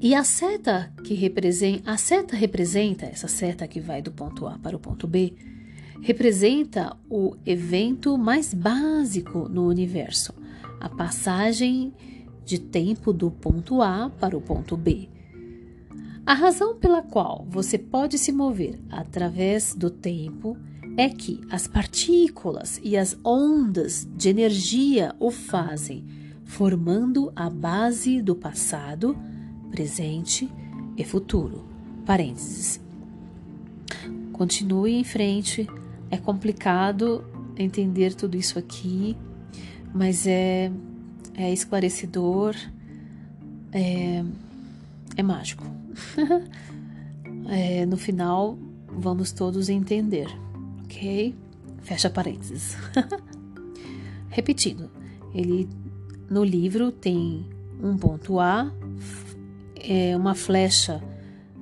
E 0.00 0.14
a 0.14 0.22
seta 0.22 0.92
que 1.02 1.14
representa, 1.14 1.90
a 1.90 1.96
seta 1.96 2.36
representa 2.36 3.06
essa 3.06 3.28
seta 3.28 3.66
que 3.66 3.80
vai 3.80 4.02
do 4.02 4.12
ponto 4.12 4.46
A 4.46 4.58
para 4.58 4.76
o 4.76 4.78
ponto 4.80 5.06
B, 5.06 5.34
representa 6.02 6.96
o 7.08 7.34
evento 7.44 8.16
mais 8.18 8.52
básico 8.52 9.48
no 9.48 9.66
universo, 9.66 10.34
a 10.78 10.88
passagem 10.88 11.94
de 12.44 12.58
tempo 12.58 13.12
do 13.12 13.30
ponto 13.30 13.82
A 13.82 14.10
para 14.10 14.36
o 14.36 14.40
ponto 14.40 14.76
B. 14.76 15.08
A 16.26 16.34
razão 16.34 16.74
pela 16.74 17.02
qual 17.02 17.46
você 17.48 17.78
pode 17.78 18.18
se 18.18 18.32
mover 18.32 18.80
através 18.90 19.72
do 19.74 19.88
tempo 19.88 20.56
é 20.96 21.08
que 21.08 21.40
as 21.48 21.68
partículas 21.68 22.80
e 22.82 22.96
as 22.96 23.16
ondas 23.24 24.04
de 24.16 24.28
energia 24.28 25.14
o 25.20 25.30
fazem, 25.30 26.04
formando 26.44 27.32
a 27.36 27.48
base 27.48 28.20
do 28.20 28.34
passado, 28.34 29.16
presente 29.70 30.50
e 30.96 31.04
futuro. 31.04 31.64
Parênteses. 32.04 32.80
Continue 34.32 34.94
em 34.94 35.04
frente. 35.04 35.68
É 36.10 36.16
complicado 36.16 37.24
entender 37.56 38.14
tudo 38.14 38.36
isso 38.36 38.58
aqui, 38.58 39.16
mas 39.94 40.26
é 40.26 40.72
é 41.36 41.52
esclarecedor, 41.52 42.56
é, 43.70 44.24
é 45.16 45.22
mágico. 45.22 45.85
é, 47.48 47.86
no 47.86 47.96
final, 47.96 48.58
vamos 48.88 49.32
todos 49.32 49.68
entender, 49.68 50.26
ok? 50.84 51.34
Fecha 51.82 52.10
parênteses. 52.10 52.76
Repetindo, 54.28 54.90
ele 55.34 55.68
no 56.28 56.44
livro 56.44 56.90
tem 56.90 57.46
um 57.82 57.96
ponto 57.96 58.40
A, 58.40 58.72
é 59.76 60.16
uma 60.16 60.34
flecha 60.34 61.02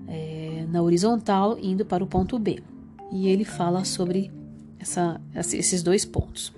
é, 0.08 0.66
na 0.70 0.82
horizontal 0.82 1.58
indo 1.60 1.84
para 1.84 2.02
o 2.02 2.06
ponto 2.06 2.38
B. 2.38 2.62
E 3.12 3.28
ele 3.28 3.44
fala 3.44 3.84
sobre 3.84 4.30
essa, 4.78 5.20
esses 5.34 5.82
dois 5.82 6.04
pontos 6.04 6.52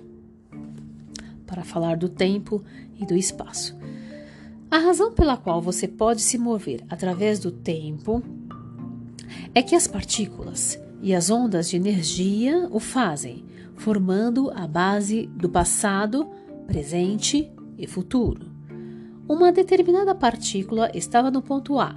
para 1.45 1.63
falar 1.63 1.97
do 1.97 2.09
tempo 2.09 2.63
e 2.99 3.05
do 3.05 3.15
espaço. 3.15 3.76
A 4.69 4.79
razão 4.79 5.13
pela 5.13 5.37
qual 5.37 5.61
você 5.61 5.87
pode 5.87 6.21
se 6.21 6.37
mover 6.37 6.83
através 6.89 7.39
do 7.39 7.51
tempo 7.51 8.21
é 9.55 9.61
que 9.61 9.75
as 9.75 9.87
partículas 9.87 10.77
e 11.01 11.15
as 11.15 11.29
ondas 11.29 11.69
de 11.69 11.77
energia 11.77 12.67
o 12.69 12.79
fazem, 12.79 13.45
formando 13.77 14.51
a 14.53 14.67
base 14.67 15.27
do 15.27 15.47
passado, 15.47 16.27
presente 16.67 17.49
e 17.77 17.87
futuro. 17.87 18.51
Uma 19.27 19.53
determinada 19.53 20.13
partícula 20.13 20.91
estava 20.93 21.31
no 21.31 21.41
ponto 21.41 21.79
A, 21.79 21.95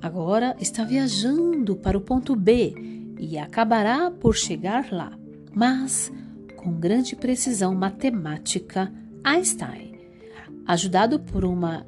agora 0.00 0.56
está 0.60 0.84
viajando 0.84 1.74
para 1.74 1.98
o 1.98 2.00
ponto 2.00 2.36
B 2.36 2.74
e 3.18 3.36
acabará 3.38 4.08
por 4.10 4.36
chegar 4.36 4.92
lá, 4.92 5.18
mas 5.52 6.12
com 6.56 6.72
grande 6.72 7.16
precisão 7.16 7.74
matemática, 7.74 8.92
Einstein, 9.24 9.98
ajudado 10.64 11.18
por 11.18 11.44
uma 11.44 11.84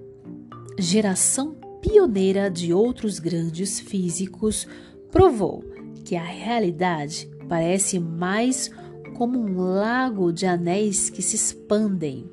geração 0.79 1.55
pioneira 1.81 2.51
de 2.51 2.73
outros 2.73 3.19
grandes 3.19 3.81
físicos, 3.81 4.67
provou 5.11 5.65
que 6.05 6.17
a 6.17 6.25
realidade 6.25 7.29
parece 7.49 7.99
mais 7.99 8.71
como 9.17 9.39
um 9.39 9.59
lago 9.59 10.33
de 10.33 10.47
anéis 10.47 11.09
que 11.09 11.23
se 11.23 11.37
expandem. 11.37 12.31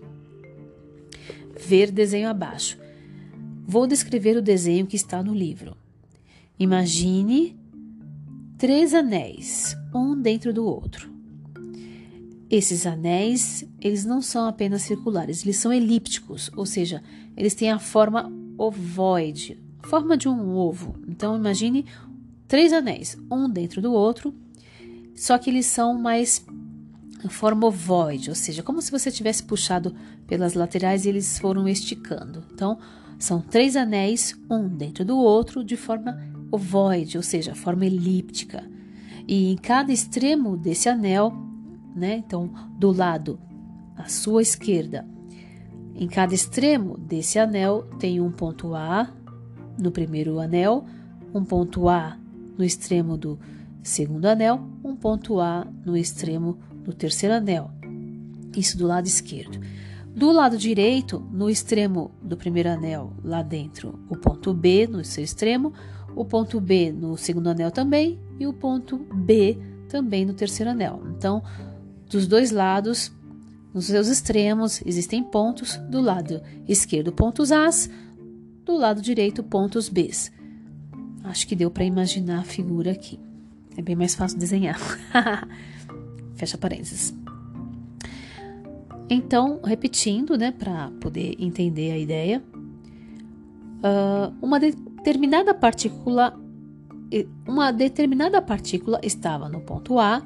Ver 1.57 1.91
desenho 1.91 2.27
abaixo. 2.27 2.77
Vou 3.65 3.87
descrever 3.87 4.35
o 4.35 4.41
desenho 4.41 4.85
que 4.85 4.95
está 4.95 5.23
no 5.23 5.33
livro. 5.33 5.77
Imagine 6.59 7.57
três 8.57 8.93
anéis, 8.93 9.75
um 9.93 10.19
dentro 10.19 10.53
do 10.53 10.65
outro. 10.65 11.12
Esses 12.55 12.85
anéis, 12.85 13.65
eles 13.81 14.05
não 14.05 14.21
são 14.21 14.45
apenas 14.45 14.83
circulares, 14.83 15.43
eles 15.43 15.57
são 15.57 15.73
elípticos, 15.73 16.51
ou 16.55 16.67
seja, 16.67 17.01
eles 17.35 17.55
têm 17.55 17.71
a 17.71 17.79
forma 17.79 18.31
ovoide, 18.55 19.59
forma 19.81 20.15
de 20.15 20.29
um 20.29 20.55
ovo. 20.55 20.95
Então 21.07 21.35
imagine 21.35 21.83
três 22.47 22.71
anéis, 22.71 23.17
um 23.31 23.49
dentro 23.49 23.81
do 23.81 23.91
outro, 23.91 24.35
só 25.15 25.35
que 25.39 25.49
eles 25.49 25.65
são 25.65 25.95
mais 25.99 26.45
forma 27.27 27.65
ovoide, 27.65 28.29
ou 28.29 28.35
seja, 28.35 28.61
como 28.61 28.83
se 28.83 28.91
você 28.91 29.09
tivesse 29.09 29.41
puxado 29.41 29.95
pelas 30.27 30.53
laterais 30.53 31.05
e 31.05 31.09
eles 31.09 31.39
foram 31.39 31.67
esticando. 31.67 32.43
Então, 32.53 32.77
são 33.17 33.41
três 33.41 33.75
anéis, 33.75 34.39
um 34.47 34.67
dentro 34.67 35.03
do 35.03 35.17
outro, 35.17 35.63
de 35.63 35.75
forma 35.75 36.21
ovoide, 36.51 37.17
ou 37.17 37.23
seja, 37.23 37.55
forma 37.55 37.87
elíptica. 37.87 38.63
E 39.27 39.51
em 39.51 39.57
cada 39.57 39.91
extremo 39.91 40.55
desse 40.55 40.87
anel 40.87 41.51
né? 41.95 42.17
Então, 42.17 42.49
do 42.77 42.91
lado 42.91 43.39
à 43.95 44.05
sua 44.05 44.41
esquerda, 44.41 45.05
em 45.95 46.07
cada 46.07 46.33
extremo 46.33 46.97
desse 46.97 47.37
anel 47.37 47.83
tem 47.99 48.19
um 48.19 48.31
ponto 48.31 48.73
A 48.73 49.11
no 49.79 49.91
primeiro 49.91 50.39
anel, 50.39 50.85
um 51.33 51.43
ponto 51.43 51.87
A 51.87 52.17
no 52.57 52.63
extremo 52.63 53.17
do 53.17 53.39
segundo 53.81 54.25
anel, 54.25 54.61
um 54.83 54.95
ponto 54.95 55.39
A 55.39 55.67
no 55.85 55.95
extremo 55.95 56.57
do 56.83 56.93
terceiro 56.93 57.35
anel. 57.35 57.69
Isso 58.55 58.77
do 58.77 58.87
lado 58.87 59.07
esquerdo. 59.07 59.59
Do 60.15 60.31
lado 60.31 60.57
direito, 60.57 61.19
no 61.31 61.49
extremo 61.49 62.11
do 62.21 62.37
primeiro 62.37 62.69
anel, 62.69 63.13
lá 63.23 63.41
dentro, 63.41 63.99
o 64.09 64.15
ponto 64.15 64.53
B 64.53 64.87
no 64.87 65.03
seu 65.03 65.23
extremo, 65.23 65.73
o 66.15 66.23
ponto 66.23 66.61
B 66.61 66.91
no 66.91 67.17
segundo 67.17 67.49
anel 67.49 67.71
também 67.71 68.19
e 68.39 68.45
o 68.45 68.53
ponto 68.53 68.97
B 68.97 69.57
também 69.89 70.23
no 70.23 70.33
terceiro 70.33 70.71
anel. 70.71 71.01
Então, 71.15 71.41
dos 72.13 72.27
dois 72.27 72.51
lados, 72.51 73.11
nos 73.73 73.85
seus 73.85 74.07
extremos, 74.07 74.81
existem 74.85 75.23
pontos, 75.23 75.77
do 75.89 75.99
lado 75.99 76.41
esquerdo 76.67 77.11
pontos 77.11 77.51
As, 77.51 77.89
do 78.63 78.77
lado 78.77 79.01
direito 79.01 79.43
pontos 79.43 79.89
Bs. 79.89 80.31
Acho 81.23 81.47
que 81.47 81.55
deu 81.55 81.71
para 81.71 81.83
imaginar 81.83 82.39
a 82.39 82.43
figura 82.43 82.91
aqui. 82.91 83.19
É 83.75 83.81
bem 83.81 83.95
mais 83.95 84.13
fácil 84.13 84.37
desenhar. 84.37 84.79
Fecha 86.35 86.57
parênteses. 86.57 87.13
Então, 89.09 89.59
repetindo, 89.63 90.37
né, 90.37 90.51
para 90.51 90.91
poder 91.01 91.35
entender 91.39 91.91
a 91.91 91.97
ideia, 91.97 92.43
uh, 93.79 94.33
uma 94.41 94.59
determinada 94.59 95.53
partícula, 95.53 96.39
uma 97.47 97.71
determinada 97.71 98.41
partícula 98.41 98.99
estava 99.03 99.49
no 99.49 99.61
ponto 99.61 99.99
A 99.99 100.21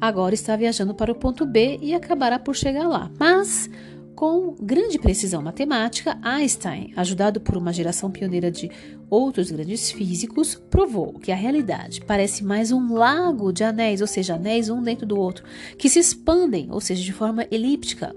agora 0.00 0.34
está 0.34 0.56
viajando 0.56 0.94
para 0.94 1.12
o 1.12 1.14
ponto 1.14 1.44
B 1.44 1.78
e 1.82 1.94
acabará 1.94 2.38
por 2.38 2.56
chegar 2.56 2.88
lá. 2.88 3.10
Mas, 3.18 3.68
com 4.14 4.54
grande 4.60 4.98
precisão 4.98 5.42
matemática, 5.42 6.18
Einstein, 6.22 6.92
ajudado 6.96 7.40
por 7.40 7.56
uma 7.56 7.72
geração 7.72 8.10
pioneira 8.10 8.50
de 8.50 8.70
outros 9.08 9.50
grandes 9.50 9.90
físicos, 9.90 10.54
provou 10.70 11.14
que 11.14 11.32
a 11.32 11.36
realidade 11.36 12.00
parece 12.06 12.44
mais 12.44 12.72
um 12.72 12.94
lago 12.94 13.52
de 13.52 13.64
anéis, 13.64 14.00
ou 14.00 14.06
seja, 14.06 14.34
anéis 14.34 14.70
um 14.70 14.82
dentro 14.82 15.06
do 15.06 15.18
outro, 15.18 15.44
que 15.76 15.88
se 15.88 15.98
expandem, 15.98 16.68
ou 16.70 16.80
seja, 16.80 17.02
de 17.02 17.12
forma 17.12 17.46
elíptica. 17.50 18.14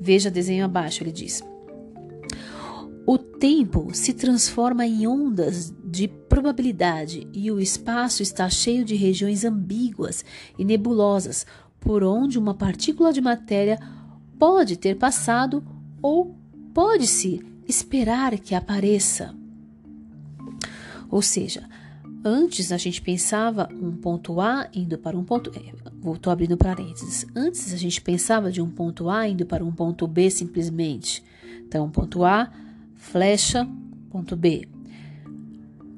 veja 0.00 0.30
desenho 0.30 0.64
abaixo, 0.64 1.02
ele 1.02 1.12
diz. 1.12 1.42
O 3.06 3.18
tempo 3.18 3.90
se 3.92 4.14
transforma 4.14 4.86
em 4.86 5.06
ondas 5.06 5.74
de 5.84 6.08
probabilidade 6.08 7.28
e 7.32 7.50
o 7.50 7.60
espaço 7.60 8.22
está 8.22 8.48
cheio 8.48 8.84
de 8.84 8.94
regiões 8.94 9.44
ambíguas 9.44 10.24
e 10.58 10.64
nebulosas 10.64 11.46
por 11.78 12.02
onde 12.02 12.38
uma 12.38 12.54
partícula 12.54 13.12
de 13.12 13.20
matéria 13.20 13.78
pode 14.38 14.76
ter 14.78 14.96
passado 14.96 15.62
ou 16.00 16.34
pode-se 16.72 17.44
esperar 17.68 18.38
que 18.38 18.54
apareça. 18.54 19.34
Ou 21.10 21.20
seja, 21.20 21.68
Antes 22.26 22.72
a 22.72 22.78
gente 22.78 23.02
pensava 23.02 23.68
um 23.70 23.92
ponto 23.92 24.40
A 24.40 24.66
indo 24.72 24.96
para 24.96 25.14
um 25.14 25.22
ponto. 25.22 25.52
Estou 26.14 26.32
abrindo 26.32 26.56
parênteses. 26.56 27.26
Antes 27.36 27.70
a 27.70 27.76
gente 27.76 28.00
pensava 28.00 28.50
de 28.50 28.62
um 28.62 28.70
ponto 28.70 29.10
A 29.10 29.28
indo 29.28 29.44
para 29.44 29.62
um 29.62 29.70
ponto 29.70 30.06
B 30.06 30.30
simplesmente. 30.30 31.22
Então, 31.66 31.90
ponto 31.90 32.24
A, 32.24 32.50
flecha, 33.04 33.68
ponto 34.10 34.36
B. 34.36 34.68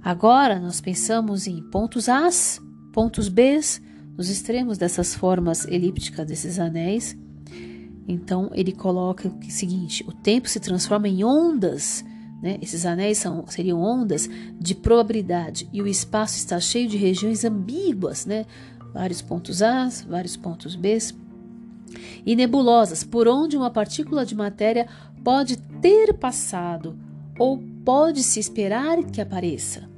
Agora 0.02 0.58
nós 0.60 0.80
pensamos 0.80 1.46
em 1.46 1.62
pontos 1.70 2.08
A's, 2.08 2.60
pontos 2.92 3.28
B's, 3.28 3.80
nos 4.16 4.28
extremos 4.28 4.78
dessas 4.78 5.14
formas 5.14 5.66
elípticas 5.66 6.26
desses 6.26 6.58
anéis. 6.58 7.16
Então 8.06 8.50
ele 8.54 8.72
coloca 8.72 9.28
o 9.28 9.50
seguinte: 9.50 10.04
o 10.06 10.12
tempo 10.12 10.48
se 10.48 10.60
transforma 10.60 11.08
em 11.08 11.24
ondas 11.24 12.04
né? 12.42 12.58
Esses 12.60 12.84
anéis 12.84 13.16
são, 13.18 13.46
seriam 13.46 13.80
ondas 13.80 14.28
de 14.60 14.74
probabilidade 14.74 15.68
e 15.72 15.80
o 15.80 15.86
espaço 15.86 16.36
está 16.36 16.60
cheio 16.60 16.86
de 16.86 16.96
regiões 16.96 17.44
ambíguas, 17.44 18.26
né? 18.26 18.44
vários 18.92 19.22
pontos 19.22 19.62
A, 19.62 19.88
vários 20.08 20.36
pontos 20.36 20.76
B, 20.76 20.98
e 22.24 22.36
nebulosas, 22.36 23.02
por 23.04 23.26
onde 23.26 23.56
uma 23.56 23.70
partícula 23.70 24.24
de 24.24 24.34
matéria 24.34 24.86
pode 25.26 25.56
ter 25.82 26.14
passado 26.14 26.96
ou 27.36 27.58
pode 27.84 28.22
se 28.22 28.38
esperar 28.38 29.02
que 29.02 29.20
apareça. 29.20 29.90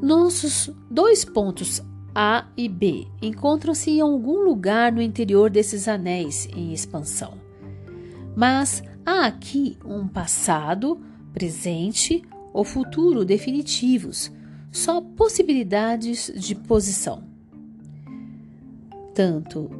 Nossos 0.00 0.70
dois 0.88 1.24
pontos 1.24 1.82
A 2.14 2.46
e 2.56 2.68
B 2.68 3.08
encontram-se 3.20 3.90
em 3.90 4.00
algum 4.00 4.44
lugar 4.44 4.92
no 4.92 5.02
interior 5.02 5.50
desses 5.50 5.88
anéis 5.88 6.48
em 6.54 6.72
expansão. 6.72 7.34
Mas 8.36 8.82
Há 9.08 9.26
aqui 9.26 9.78
um 9.84 10.08
passado, 10.08 11.00
presente 11.32 12.24
ou 12.52 12.64
futuro 12.64 13.24
definitivos, 13.24 14.32
só 14.72 15.00
possibilidades 15.00 16.32
de 16.34 16.56
posição. 16.56 17.22
Tanto 19.14 19.70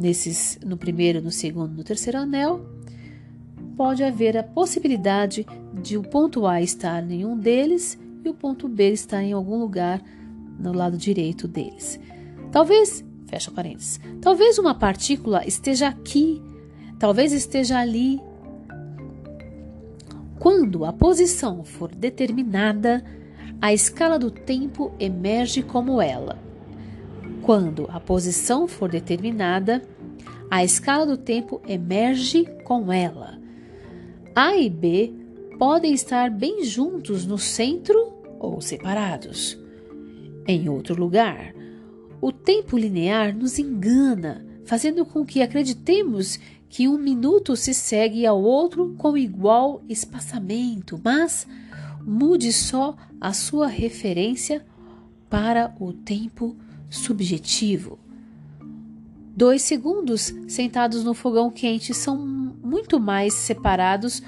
nesses 0.00 0.58
no 0.64 0.76
primeiro, 0.76 1.20
no 1.20 1.30
segundo, 1.30 1.74
no 1.74 1.84
terceiro 1.84 2.18
anel, 2.18 2.64
pode 3.76 4.02
haver 4.02 4.36
a 4.36 4.42
possibilidade 4.42 5.46
de 5.82 5.96
o 5.96 6.02
ponto 6.02 6.46
A 6.46 6.60
estar 6.60 7.08
em 7.10 7.24
um 7.24 7.36
deles 7.36 7.98
e 8.24 8.28
o 8.28 8.34
ponto 8.34 8.68
B 8.68 8.90
estar 8.90 9.22
em 9.22 9.32
algum 9.32 9.58
lugar 9.58 10.02
no 10.58 10.72
lado 10.72 10.96
direito 10.96 11.46
deles. 11.46 12.00
Talvez, 12.50 13.04
fecha 13.26 13.50
parênteses, 13.50 14.00
talvez 14.20 14.58
uma 14.58 14.74
partícula 14.74 15.46
esteja 15.46 15.88
aqui, 15.88 16.42
talvez 16.98 17.32
esteja 17.32 17.78
ali, 17.78 18.20
quando 20.38 20.86
a 20.86 20.92
posição 20.92 21.62
for 21.64 21.94
determinada, 21.94 23.04
a 23.60 23.74
escala 23.74 24.18
do 24.18 24.30
tempo 24.30 24.90
emerge 24.98 25.62
como 25.62 26.00
ela. 26.00 26.38
Quando 27.42 27.86
a 27.90 28.00
posição 28.00 28.66
for 28.66 28.88
determinada, 28.88 29.82
a 30.50 30.64
escala 30.64 31.06
do 31.06 31.16
tempo 31.16 31.62
emerge 31.66 32.44
com 32.64 32.92
ela. 32.92 33.40
A 34.34 34.56
e 34.56 34.68
B 34.68 35.14
podem 35.58 35.94
estar 35.94 36.30
bem 36.30 36.64
juntos 36.64 37.24
no 37.24 37.38
centro 37.38 38.14
ou 38.38 38.60
separados. 38.60 39.58
Em 40.48 40.68
outro 40.68 40.98
lugar, 40.98 41.54
o 42.20 42.32
tempo 42.32 42.76
linear 42.76 43.36
nos 43.36 43.58
engana, 43.58 44.44
fazendo 44.64 45.04
com 45.06 45.24
que 45.24 45.40
acreditemos 45.40 46.40
que 46.68 46.88
um 46.88 46.98
minuto 46.98 47.54
se 47.54 47.72
segue 47.72 48.26
ao 48.26 48.42
outro 48.42 48.94
com 48.96 49.16
igual 49.16 49.82
espaçamento, 49.88 51.00
mas 51.04 51.46
mude 52.04 52.52
só 52.52 52.96
a 53.20 53.32
sua 53.32 53.66
referência 53.66 54.64
para 55.28 55.74
o 55.78 55.92
tempo 55.92 56.56
subjetivo. 56.88 57.98
Dois 59.40 59.62
segundos 59.62 60.34
sentados 60.46 61.02
no 61.02 61.14
fogão 61.14 61.50
quente 61.50 61.94
são 61.94 62.14
muito 62.62 63.00
mais 63.00 63.32
separados 63.32 64.22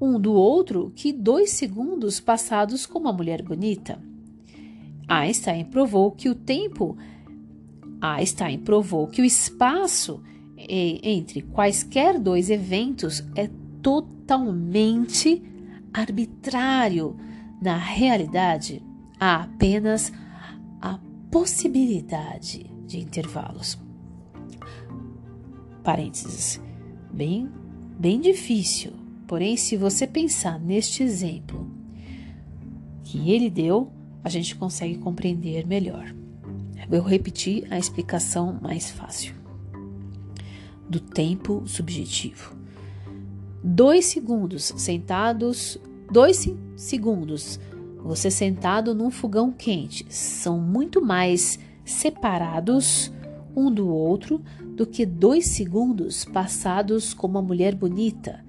um 0.00 0.20
do 0.20 0.32
outro 0.32 0.92
que 0.94 1.12
dois 1.12 1.50
segundos 1.50 2.20
passados 2.20 2.86
com 2.86 3.00
uma 3.00 3.12
mulher 3.12 3.42
bonita. 3.42 4.00
Einstein 5.08 5.64
provou 5.64 6.12
que 6.12 6.28
o 6.28 6.34
tempo 6.36 6.96
Einstein 8.00 8.60
provou 8.60 9.08
que 9.08 9.20
o 9.20 9.24
espaço 9.24 10.22
entre 10.56 11.42
quaisquer 11.42 12.16
dois 12.16 12.50
eventos 12.50 13.24
é 13.34 13.50
totalmente 13.82 15.42
arbitrário. 15.92 17.16
Na 17.60 17.76
realidade, 17.76 18.80
há 19.18 19.42
apenas 19.42 20.12
a 20.80 21.00
possibilidade 21.32 22.70
de 22.86 23.00
intervalos. 23.00 23.89
Parênteses. 25.82 26.60
Bem, 27.12 27.48
bem 27.98 28.20
difícil. 28.20 28.92
Porém, 29.26 29.56
se 29.56 29.76
você 29.76 30.06
pensar 30.06 30.58
neste 30.58 31.02
exemplo 31.02 31.70
que 33.04 33.30
ele 33.30 33.48
deu, 33.48 33.90
a 34.22 34.28
gente 34.28 34.54
consegue 34.56 34.98
compreender 34.98 35.66
melhor. 35.66 36.14
Eu 36.90 37.02
vou 37.02 37.10
repetir 37.10 37.66
a 37.70 37.78
explicação 37.78 38.58
mais 38.60 38.90
fácil 38.90 39.34
do 40.88 40.98
tempo 40.98 41.62
subjetivo. 41.66 42.56
Dois 43.62 44.06
segundos 44.06 44.72
sentados, 44.76 45.78
dois 46.10 46.50
segundos 46.76 47.60
você 48.02 48.30
sentado 48.30 48.94
num 48.94 49.10
fogão 49.10 49.52
quente 49.52 50.06
são 50.08 50.58
muito 50.58 51.04
mais 51.04 51.58
separados 51.84 53.12
um 53.54 53.70
do 53.70 53.88
outro 53.88 54.42
do 54.80 54.86
que 54.86 55.04
dois 55.04 55.44
segundos 55.44 56.24
passados 56.24 57.12
com 57.12 57.26
uma 57.26 57.42
mulher 57.42 57.74
bonita. 57.74 58.42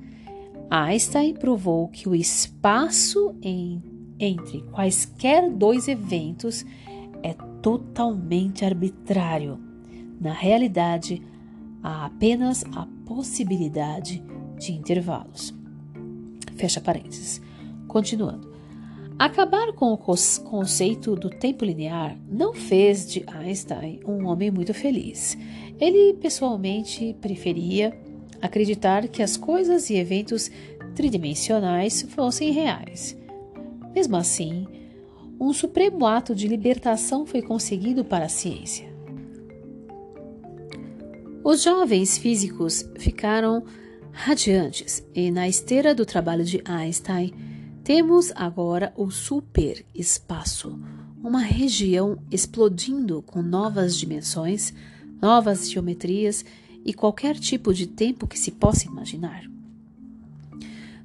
Einstein 0.69 1.33
provou 1.33 1.89
que 1.89 2.07
o 2.07 2.15
espaço 2.15 3.35
em, 3.41 3.83
entre 4.17 4.61
quaisquer 4.71 5.51
dois 5.51 5.89
eventos 5.89 6.65
é 7.21 7.33
totalmente 7.61 8.63
arbitrário. 8.63 9.59
Na 10.21 10.31
realidade, 10.31 11.21
há 11.83 12.05
apenas 12.05 12.63
a 12.77 12.87
possibilidade 13.05 14.23
de 14.57 14.71
intervalos. 14.71 15.53
Fecha 16.55 16.79
parênteses. 16.79 17.41
Continuando. 17.89 18.49
Acabar 19.19 19.73
com 19.73 19.91
o 19.91 19.97
conceito 19.97 21.13
do 21.13 21.29
tempo 21.29 21.65
linear 21.65 22.17
não 22.25 22.53
fez 22.53 23.05
de 23.05 23.21
Einstein 23.27 23.99
um 24.05 24.25
homem 24.27 24.49
muito 24.49 24.73
feliz. 24.73 25.37
Ele 25.81 26.13
pessoalmente 26.13 27.17
preferia 27.19 27.91
acreditar 28.39 29.07
que 29.07 29.23
as 29.23 29.35
coisas 29.35 29.89
e 29.89 29.95
eventos 29.95 30.51
tridimensionais 30.95 32.03
fossem 32.03 32.51
reais. 32.51 33.17
Mesmo 33.93 34.15
assim, 34.15 34.67
um 35.39 35.51
supremo 35.51 36.05
ato 36.05 36.35
de 36.35 36.47
libertação 36.47 37.25
foi 37.25 37.41
conseguido 37.41 38.05
para 38.05 38.25
a 38.25 38.29
ciência. 38.29 38.91
Os 41.43 41.63
jovens 41.63 42.19
físicos 42.19 42.87
ficaram 42.99 43.63
radiantes 44.11 45.03
e 45.15 45.31
na 45.31 45.49
esteira 45.49 45.95
do 45.95 46.05
trabalho 46.05 46.43
de 46.43 46.61
Einstein 46.63 47.33
temos 47.83 48.31
agora 48.35 48.93
o 48.95 49.09
superespaço, 49.09 50.79
uma 51.23 51.41
região 51.41 52.19
explodindo 52.29 53.23
com 53.23 53.41
novas 53.41 53.97
dimensões, 53.97 54.71
novas 55.21 55.69
geometrias 55.69 56.43
e 56.83 56.93
qualquer 56.93 57.37
tipo 57.37 57.73
de 57.73 57.85
tempo 57.85 58.27
que 58.27 58.39
se 58.39 58.51
possa 58.51 58.87
imaginar. 58.87 59.43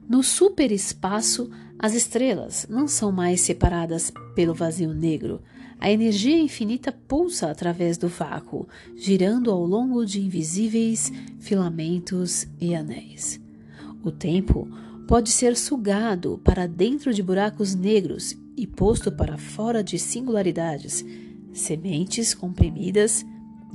No 0.09 0.23
superespaço, 0.23 1.51
as 1.79 1.95
estrelas 1.95 2.67
não 2.71 2.89
são 2.89 3.13
mais 3.13 3.41
separadas 3.41 4.13
pelo 4.35 4.55
vazio 4.55 4.95
negro, 4.95 5.43
a 5.79 5.91
energia 5.91 6.39
infinita 6.39 6.91
pulsa 6.91 7.51
através 7.51 7.99
do 7.99 8.09
vácuo, 8.09 8.67
girando 8.95 9.51
ao 9.51 9.65
longo 9.67 10.07
de 10.07 10.21
invisíveis 10.21 11.13
filamentos 11.39 12.47
e 12.59 12.75
anéis. 12.75 13.39
O 14.03 14.11
tempo 14.11 14.67
pode 15.07 15.31
ser 15.31 15.57
sugado 15.57 16.41
para 16.43 16.67
dentro 16.67 17.13
de 17.13 17.23
buracos 17.23 17.75
negros 17.75 18.35
e 18.57 18.67
posto 18.67 19.13
para 19.13 19.37
fora 19.37 19.85
de 19.85 19.99
singularidades, 19.99 21.05
sementes 21.53 22.33
comprimidas 22.33 23.25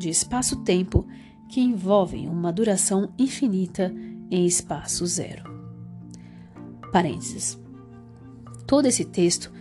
de 0.01 0.09
espaço-tempo 0.09 1.07
que 1.47 1.61
envolvem 1.61 2.27
uma 2.27 2.51
duração 2.51 3.13
infinita 3.17 3.93
em 4.29 4.45
espaço 4.45 5.05
zero. 5.05 5.43
Parênteses. 6.91 7.59
Todo 8.65 8.85
esse 8.87 9.05
texto 9.05 9.51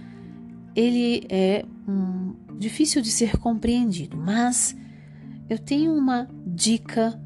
ele 0.75 1.27
é 1.29 1.65
difícil 2.59 3.03
de 3.03 3.11
ser 3.11 3.37
compreendido, 3.37 4.17
mas 4.17 4.77
eu 5.49 5.59
tenho 5.59 5.93
uma 5.93 6.29
dica, 6.47 7.21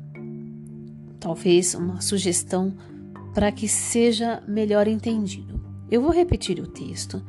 talvez 1.20 1.74
uma 1.74 2.00
sugestão 2.00 2.74
para 3.34 3.52
que 3.52 3.68
seja 3.68 4.42
melhor 4.48 4.88
entendido. 4.88 5.62
Eu 5.90 6.00
vou 6.00 6.10
repetir 6.10 6.58
o 6.60 6.66
texto 6.66 7.22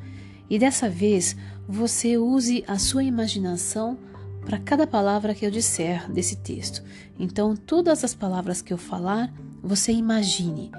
E 0.49 0.59
dessa 0.59 0.89
vez 0.89 1.35
você 1.67 2.17
use 2.17 2.63
a 2.67 2.77
sua 2.77 3.03
imaginação 3.03 3.97
para 4.45 4.59
cada 4.59 4.85
palavra 4.85 5.33
que 5.33 5.45
eu 5.45 5.51
disser 5.51 6.09
desse 6.11 6.37
texto. 6.37 6.83
Então, 7.17 7.55
todas 7.55 8.03
as 8.03 8.13
palavras 8.13 8.61
que 8.61 8.71
eu 8.71 8.77
falar, 8.77 9.33
você 9.61 9.91
imagine. 9.91 10.71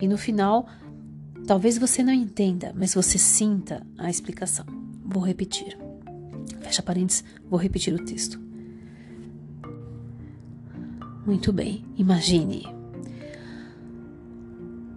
E 0.00 0.06
no 0.06 0.18
final, 0.18 0.68
talvez 1.46 1.78
você 1.78 2.02
não 2.02 2.12
entenda, 2.12 2.72
mas 2.76 2.94
você 2.94 3.16
sinta 3.16 3.84
a 3.96 4.10
explicação. 4.10 4.66
Vou 5.02 5.22
repetir. 5.22 5.78
Fecha 6.60 6.82
parênteses, 6.82 7.24
vou 7.48 7.58
repetir 7.58 7.94
o 7.94 8.04
texto. 8.04 8.38
Muito 11.24 11.52
bem, 11.52 11.84
imagine. 11.96 12.75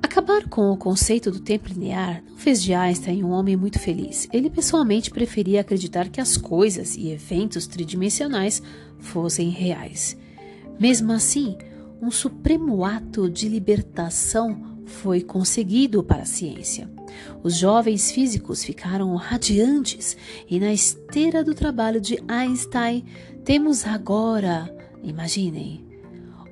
Acabar 0.10 0.50
com 0.50 0.72
o 0.72 0.76
conceito 0.76 1.30
do 1.30 1.40
tempo 1.40 1.70
linear 1.70 2.24
não 2.28 2.36
fez 2.36 2.64
de 2.64 2.74
Einstein 2.74 3.24
um 3.24 3.30
homem 3.30 3.56
muito 3.56 3.78
feliz. 3.78 4.28
Ele 4.34 4.50
pessoalmente 4.50 5.12
preferia 5.12 5.62
acreditar 5.62 6.10
que 6.10 6.20
as 6.20 6.36
coisas 6.36 6.98
e 6.98 7.12
eventos 7.12 7.68
tridimensionais 7.68 8.60
fossem 8.98 9.50
reais. 9.50 10.18
Mesmo 10.80 11.12
assim, 11.12 11.56
um 12.02 12.10
supremo 12.10 12.84
ato 12.84 13.30
de 13.30 13.48
libertação 13.48 14.80
foi 14.84 15.22
conseguido 15.22 16.04
para 16.04 16.24
a 16.24 16.26
ciência. 16.26 16.90
Os 17.44 17.56
jovens 17.56 18.10
físicos 18.10 18.64
ficaram 18.64 19.16
radiantes 19.16 20.18
e 20.50 20.60
na 20.60 20.74
esteira 20.74 21.44
do 21.44 21.54
trabalho 21.54 22.02
de 22.02 22.18
Einstein 22.28 23.06
temos 23.46 23.86
agora, 23.86 24.76
imaginem, 25.04 25.86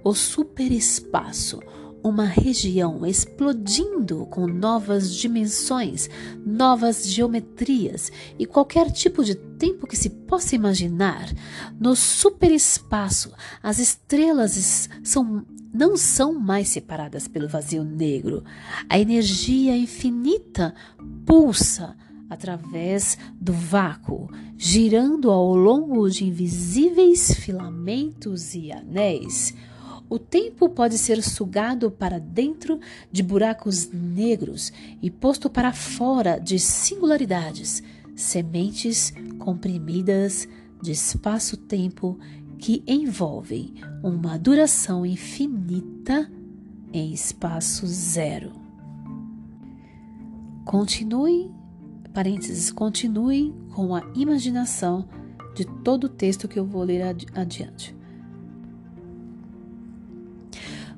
o 0.03 0.13
superespaço, 0.13 1.59
uma 2.07 2.25
região 2.25 3.05
explodindo 3.05 4.25
com 4.27 4.47
novas 4.47 5.13
dimensões, 5.13 6.09
novas 6.45 7.07
geometrias 7.07 8.11
e 8.37 8.45
qualquer 8.45 8.91
tipo 8.91 9.23
de 9.23 9.35
tempo 9.35 9.87
que 9.87 9.97
se 9.97 10.09
possa 10.09 10.55
imaginar. 10.55 11.31
No 11.79 11.95
superespaço, 11.95 13.31
as 13.61 13.79
estrelas 13.79 14.89
são 15.03 15.45
não 15.73 15.95
são 15.95 16.33
mais 16.33 16.69
separadas 16.69 17.27
pelo 17.27 17.47
vazio 17.47 17.83
negro. 17.83 18.43
A 18.89 18.97
energia 18.97 19.77
infinita 19.77 20.73
pulsa 21.25 21.95
através 22.29 23.17
do 23.39 23.53
vácuo, 23.53 24.29
girando 24.57 25.29
ao 25.29 25.55
longo 25.55 26.09
de 26.09 26.25
invisíveis 26.25 27.33
filamentos 27.33 28.53
e 28.55 28.71
anéis. 28.71 29.53
O 30.09 30.17
tempo 30.17 30.69
pode 30.69 30.97
ser 30.97 31.21
sugado 31.21 31.91
para 31.91 32.19
dentro 32.19 32.79
de 33.11 33.21
buracos 33.21 33.91
negros 33.91 34.71
e 35.01 35.11
posto 35.11 35.49
para 35.49 35.73
fora 35.73 36.39
de 36.39 36.57
singularidades, 36.57 37.83
sementes 38.15 39.13
comprimidas 39.37 40.47
de 40.81 40.91
espaço-tempo 40.91 42.17
que 42.57 42.83
envolvem 42.87 43.73
uma 44.01 44.37
duração 44.37 45.05
infinita 45.05 46.31
em 46.93 47.11
espaço 47.11 47.85
zero. 47.85 48.53
Continue, 50.63 51.51
parênteses, 52.13 52.71
continue 52.71 53.53
com 53.73 53.93
a 53.93 54.01
imaginação 54.15 55.07
de 55.53 55.65
todo 55.65 56.05
o 56.05 56.09
texto 56.09 56.47
que 56.47 56.57
eu 56.57 56.65
vou 56.65 56.83
ler 56.83 57.01
adi 57.01 57.25
adiante. 57.33 57.96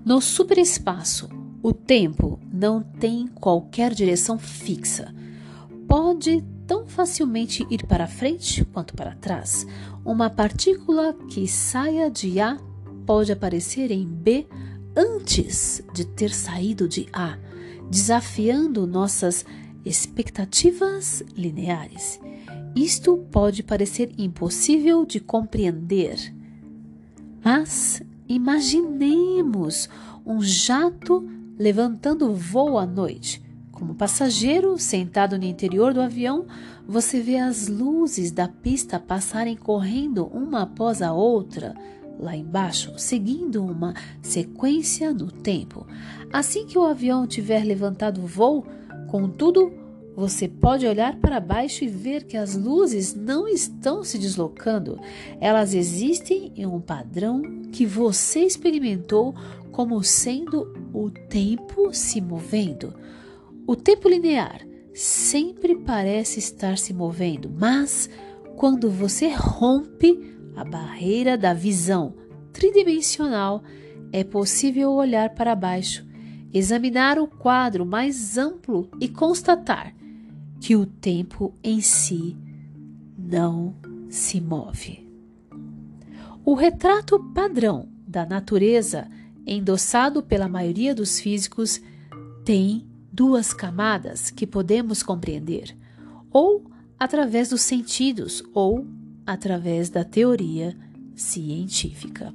No 0.05 0.21
superespaço, 0.21 1.29
o 1.61 1.73
tempo 1.73 2.39
não 2.51 2.81
tem 2.81 3.27
qualquer 3.27 3.93
direção 3.93 4.39
fixa. 4.39 5.13
Pode 5.87 6.43
tão 6.65 6.87
facilmente 6.87 7.65
ir 7.69 7.85
para 7.85 8.07
frente 8.07 8.63
quanto 8.65 8.93
para 8.93 9.15
trás. 9.15 9.65
Uma 10.05 10.29
partícula 10.29 11.13
que 11.29 11.47
saia 11.47 12.09
de 12.09 12.39
A 12.39 12.57
pode 13.05 13.31
aparecer 13.31 13.91
em 13.91 14.05
B 14.05 14.47
antes 14.95 15.83
de 15.93 16.05
ter 16.05 16.31
saído 16.31 16.87
de 16.87 17.07
A, 17.11 17.37
desafiando 17.89 18.85
nossas 18.85 19.45
expectativas 19.83 21.23
lineares. 21.35 22.19
Isto 22.75 23.17
pode 23.31 23.63
parecer 23.63 24.11
impossível 24.17 25.05
de 25.05 25.19
compreender, 25.19 26.33
mas 27.43 28.01
imaginemos 28.29 29.89
um 30.23 30.39
jato 30.41 31.27
levantando 31.57 32.33
voo 32.33 32.77
à 32.77 32.85
noite. 32.85 33.43
Como 33.71 33.95
passageiro 33.95 34.77
sentado 34.77 35.37
no 35.37 35.45
interior 35.45 35.93
do 35.93 36.01
avião, 36.01 36.45
você 36.87 37.19
vê 37.19 37.37
as 37.37 37.67
luzes 37.67 38.31
da 38.31 38.47
pista 38.47 38.99
passarem 38.99 39.55
correndo 39.57 40.25
uma 40.27 40.63
após 40.63 41.01
a 41.01 41.11
outra 41.11 41.73
lá 42.19 42.35
embaixo, 42.35 42.93
seguindo 42.97 43.63
uma 43.63 43.93
sequência 44.21 45.13
no 45.13 45.31
tempo. 45.31 45.87
Assim 46.31 46.67
que 46.67 46.77
o 46.77 46.83
avião 46.83 47.25
tiver 47.25 47.63
levantado 47.63 48.21
voo, 48.27 48.65
contudo, 49.07 49.71
você 50.15 50.47
pode 50.47 50.85
olhar 50.85 51.15
para 51.17 51.39
baixo 51.39 51.83
e 51.83 51.87
ver 51.87 52.25
que 52.25 52.35
as 52.35 52.55
luzes 52.55 53.13
não 53.13 53.47
estão 53.47 54.03
se 54.03 54.17
deslocando, 54.17 54.99
elas 55.39 55.73
existem 55.73 56.51
em 56.55 56.65
um 56.65 56.81
padrão 56.81 57.41
que 57.71 57.85
você 57.85 58.41
experimentou 58.41 59.33
como 59.71 60.03
sendo 60.03 60.73
o 60.93 61.09
tempo 61.09 61.93
se 61.93 62.19
movendo. 62.19 62.93
O 63.65 63.75
tempo 63.75 64.09
linear 64.09 64.65
sempre 64.93 65.75
parece 65.75 66.39
estar 66.39 66.77
se 66.77 66.93
movendo, 66.93 67.49
mas 67.49 68.09
quando 68.57 68.89
você 68.89 69.29
rompe 69.29 70.35
a 70.55 70.65
barreira 70.65 71.37
da 71.37 71.53
visão 71.53 72.13
tridimensional, 72.51 73.63
é 74.11 74.23
possível 74.23 74.91
olhar 74.91 75.29
para 75.29 75.55
baixo, 75.55 76.05
examinar 76.51 77.17
o 77.17 77.27
quadro 77.27 77.85
mais 77.85 78.37
amplo 78.37 78.89
e 78.99 79.07
constatar 79.07 79.93
que 80.59 80.75
o 80.75 80.85
tempo 80.85 81.53
em 81.63 81.81
si 81.81 82.35
não 83.17 83.75
se 84.09 84.41
move. 84.41 85.07
O 86.43 86.53
retrato 86.53 87.19
padrão 87.33 87.87
da 88.07 88.25
natureza, 88.25 89.07
endossado 89.45 90.23
pela 90.23 90.47
maioria 90.47 90.95
dos 90.95 91.19
físicos, 91.19 91.81
tem 92.43 92.87
duas 93.11 93.53
camadas 93.53 94.31
que 94.31 94.47
podemos 94.47 95.03
compreender, 95.03 95.75
ou 96.31 96.65
através 96.97 97.49
dos 97.49 97.61
sentidos, 97.61 98.43
ou 98.53 98.87
através 99.25 99.89
da 99.89 100.03
teoria 100.03 100.75
científica. 101.15 102.33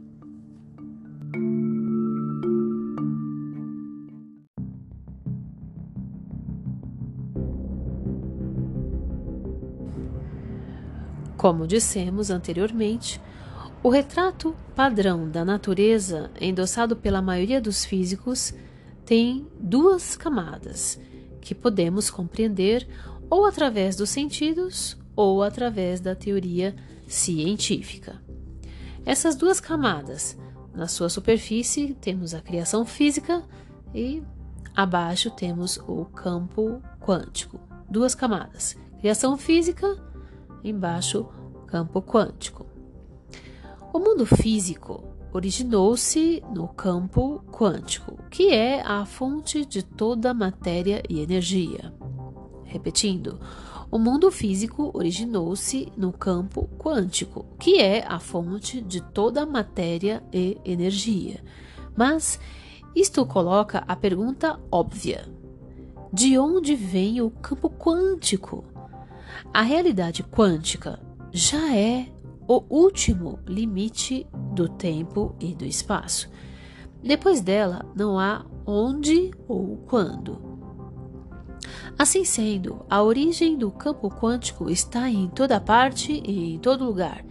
Como 11.44 11.66
dissemos 11.66 12.30
anteriormente, 12.30 13.20
o 13.82 13.90
retrato 13.90 14.56
padrão 14.74 15.28
da 15.28 15.44
natureza, 15.44 16.30
endossado 16.40 16.96
pela 16.96 17.20
maioria 17.20 17.60
dos 17.60 17.84
físicos, 17.84 18.54
tem 19.04 19.46
duas 19.60 20.16
camadas 20.16 20.98
que 21.42 21.54
podemos 21.54 22.08
compreender 22.08 22.88
ou 23.28 23.44
através 23.44 23.94
dos 23.94 24.08
sentidos 24.08 24.96
ou 25.14 25.42
através 25.42 26.00
da 26.00 26.14
teoria 26.14 26.74
científica. 27.06 28.22
Essas 29.04 29.36
duas 29.36 29.60
camadas, 29.60 30.38
na 30.74 30.88
sua 30.88 31.10
superfície 31.10 31.92
temos 32.00 32.32
a 32.32 32.40
criação 32.40 32.86
física 32.86 33.44
e 33.94 34.22
abaixo 34.74 35.30
temos 35.30 35.76
o 35.86 36.06
campo 36.06 36.82
quântico. 36.98 37.60
Duas 37.86 38.14
camadas: 38.14 38.78
criação 38.98 39.36
física 39.36 40.13
embaixo 40.64 41.28
campo 41.66 42.00
quântico. 42.00 42.66
O 43.92 43.98
mundo 43.98 44.24
físico 44.24 45.04
originou-se 45.32 46.42
no 46.54 46.68
campo 46.68 47.44
quântico, 47.52 48.18
que 48.30 48.50
é 48.50 48.80
a 48.80 49.04
fonte 49.04 49.64
de 49.64 49.82
toda 49.82 50.32
matéria 50.32 51.02
e 51.08 51.20
energia. 51.20 51.92
Repetindo, 52.64 53.38
o 53.90 53.98
mundo 53.98 54.30
físico 54.30 54.90
originou-se 54.92 55.92
no 55.96 56.12
campo 56.12 56.68
quântico, 56.78 57.46
que 57.58 57.80
é 57.80 58.04
a 58.06 58.18
fonte 58.18 58.80
de 58.80 59.00
toda 59.00 59.46
matéria 59.46 60.22
e 60.32 60.58
energia. 60.64 61.42
Mas 61.96 62.40
isto 62.94 63.24
coloca 63.26 63.84
a 63.86 63.94
pergunta 63.94 64.58
óbvia: 64.70 65.28
de 66.12 66.38
onde 66.38 66.74
vem 66.74 67.20
o 67.20 67.30
campo 67.30 67.70
quântico? 67.70 68.64
A 69.54 69.62
realidade 69.62 70.24
quântica 70.24 70.98
já 71.30 71.76
é 71.76 72.08
o 72.48 72.64
último 72.68 73.38
limite 73.46 74.26
do 74.52 74.68
tempo 74.68 75.36
e 75.38 75.54
do 75.54 75.64
espaço. 75.64 76.28
Depois 77.00 77.40
dela, 77.40 77.86
não 77.94 78.18
há 78.18 78.44
onde 78.66 79.30
ou 79.46 79.76
quando. 79.86 80.42
Assim 81.96 82.24
sendo, 82.24 82.84
a 82.90 83.00
origem 83.00 83.56
do 83.56 83.70
campo 83.70 84.10
quântico 84.10 84.68
está 84.68 85.08
em 85.08 85.28
toda 85.28 85.60
parte 85.60 86.20
e 86.26 86.54
em 86.54 86.58
todo 86.58 86.84
lugar, 86.84 87.24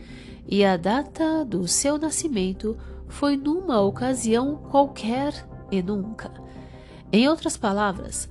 e 0.47 0.63
a 0.63 0.77
data 0.77 1.43
do 1.43 1.67
seu 1.67 1.97
nascimento 1.97 2.77
foi 3.09 3.35
numa 3.35 3.81
ocasião 3.81 4.55
qualquer 4.71 5.45
e 5.69 5.83
nunca. 5.83 6.31
Em 7.11 7.27
outras 7.27 7.57
palavras, 7.57 8.29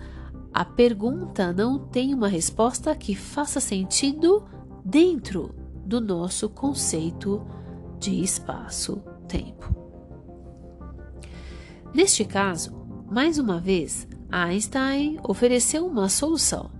a 0.53 0.65
pergunta 0.65 1.53
não 1.53 1.79
tem 1.79 2.13
uma 2.13 2.29
resposta 2.29 2.95
que 2.95 3.15
faça 3.15 3.59
sentido 3.59 4.45
dentro 4.85 5.55
do 5.87 6.01
nosso 6.01 6.49
conceito 6.49 7.45
de 7.99 8.23
espaço-tempo. 8.23 9.75
Neste 11.95 12.25
caso, 12.25 12.75
mais 13.11 13.39
uma 13.39 13.59
vez, 13.59 14.07
Einstein 14.31 15.19
ofereceu 15.27 15.87
uma 15.87 16.09
solução. 16.09 16.71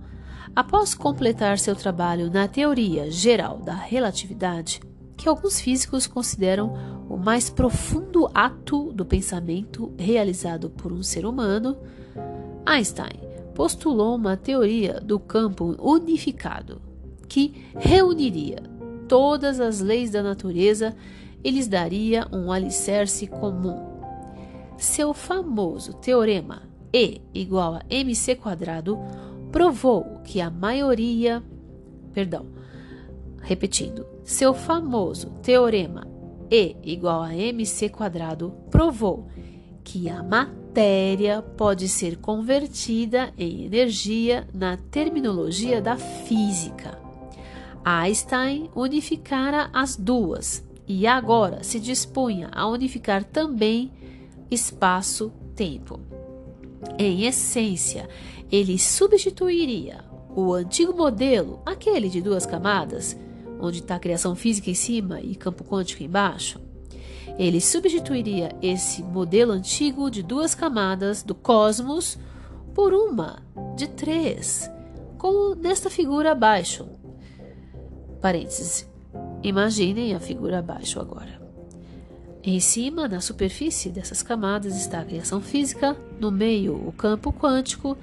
Após 0.55 0.93
completar 0.93 1.57
seu 1.57 1.75
trabalho 1.75 2.29
na 2.29 2.47
teoria 2.47 3.09
geral 3.09 3.57
da 3.57 3.73
relatividade, 3.73 4.81
que 5.17 5.27
alguns 5.27 5.59
físicos 5.59 6.05
consideram 6.05 6.73
o 7.09 7.17
mais 7.17 7.49
profundo 7.49 8.29
ato 8.33 8.91
do 8.93 9.05
pensamento 9.05 9.93
realizado 9.97 10.69
por 10.69 10.91
um 10.91 11.01
ser 11.01 11.25
humano, 11.25 11.77
Einstein 12.65 13.22
postulou 13.53 14.15
uma 14.15 14.35
teoria 14.35 14.99
do 14.99 15.19
campo 15.19 15.75
unificado, 15.79 16.81
que 17.27 17.65
reuniria 17.75 18.63
todas 19.07 19.59
as 19.59 19.79
leis 19.79 20.11
da 20.11 20.23
natureza 20.23 20.95
e 21.43 21.51
lhes 21.51 21.67
daria 21.67 22.27
um 22.31 22.51
alicerce 22.51 23.27
comum. 23.27 23.93
Seu 24.77 25.13
famoso 25.13 25.93
teorema 25.93 26.63
E 26.91 27.21
igual 27.33 27.75
a 27.75 27.81
mc 27.89 28.35
quadrado 28.35 28.97
provou 29.51 30.21
que 30.23 30.41
a 30.41 30.49
maioria, 30.49 31.43
perdão, 32.11 32.47
repetindo, 33.41 34.05
seu 34.23 34.53
famoso 34.53 35.29
teorema 35.41 36.07
E 36.49 36.75
igual 36.83 37.21
a 37.21 37.33
mc 37.33 37.89
quadrado 37.89 38.51
provou 38.71 39.27
que 39.83 40.09
a 40.09 40.23
matéria 40.23 41.41
pode 41.41 41.87
ser 41.87 42.17
convertida 42.17 43.33
em 43.37 43.65
energia 43.65 44.47
na 44.53 44.77
terminologia 44.77 45.81
da 45.81 45.97
física. 45.97 46.97
Einstein 47.83 48.69
unificara 48.73 49.69
as 49.73 49.95
duas 49.95 50.63
e 50.87 51.05
agora 51.05 51.63
se 51.63 51.79
dispunha 51.79 52.49
a 52.51 52.67
unificar 52.67 53.23
também 53.23 53.91
espaço-tempo. 54.49 55.99
Em 56.97 57.25
essência, 57.25 58.07
ele 58.51 58.77
substituiria 58.77 60.03
o 60.35 60.53
antigo 60.53 60.93
modelo, 60.93 61.61
aquele 61.65 62.09
de 62.09 62.21
duas 62.21 62.45
camadas, 62.45 63.17
onde 63.59 63.79
está 63.79 63.95
a 63.95 63.99
criação 63.99 64.35
física 64.35 64.69
em 64.69 64.75
cima 64.75 65.21
e 65.21 65.35
campo 65.35 65.63
quântico 65.63 66.03
embaixo. 66.03 66.62
Ele 67.37 67.59
substituiria 67.59 68.55
esse 68.61 69.01
modelo 69.01 69.51
antigo 69.51 70.09
de 70.11 70.21
duas 70.21 70.53
camadas 70.53 71.23
do 71.23 71.33
cosmos 71.33 72.17
por 72.73 72.93
uma 72.93 73.41
de 73.75 73.87
três, 73.87 74.69
como 75.17 75.55
nesta 75.55 75.89
figura 75.89 76.31
abaixo. 76.31 76.87
Parênteses. 78.21 78.87
Imaginem 79.41 80.13
a 80.13 80.19
figura 80.19 80.59
abaixo 80.59 80.99
agora. 80.99 81.41
Em 82.43 82.59
cima, 82.59 83.07
na 83.07 83.21
superfície 83.21 83.89
dessas 83.89 84.21
camadas, 84.21 84.75
está 84.75 84.99
a 84.99 85.05
criação 85.05 85.41
física, 85.41 85.97
no 86.19 86.29
meio, 86.29 86.75
o 86.75 86.91
campo 86.91 87.31
quântico 87.31 87.97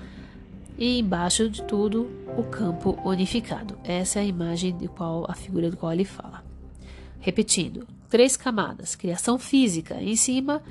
e 0.78 0.98
embaixo 0.98 1.48
de 1.48 1.62
tudo, 1.64 2.10
o 2.38 2.42
campo 2.44 2.98
unificado. 3.04 3.78
Essa 3.84 4.18
é 4.18 4.22
a 4.22 4.24
imagem 4.24 4.76
de 4.76 4.88
qual 4.88 5.26
a 5.28 5.34
figura 5.34 5.70
do 5.70 5.76
qual 5.76 5.92
ele 5.92 6.06
fala. 6.06 6.42
Repetindo, 7.18 7.86
três 8.10 8.36
camadas: 8.36 8.94
criação 8.94 9.38
física 9.38 10.02
em 10.02 10.16
cima, 10.16 10.62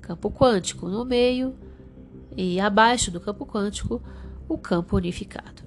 campo 0.00 0.30
quântico 0.30 0.88
no 0.88 1.04
meio 1.04 1.54
e 2.36 2.58
abaixo 2.58 3.10
do 3.10 3.20
campo 3.20 3.46
quântico, 3.46 4.02
o 4.48 4.58
campo 4.58 4.96
unificado. 4.96 5.62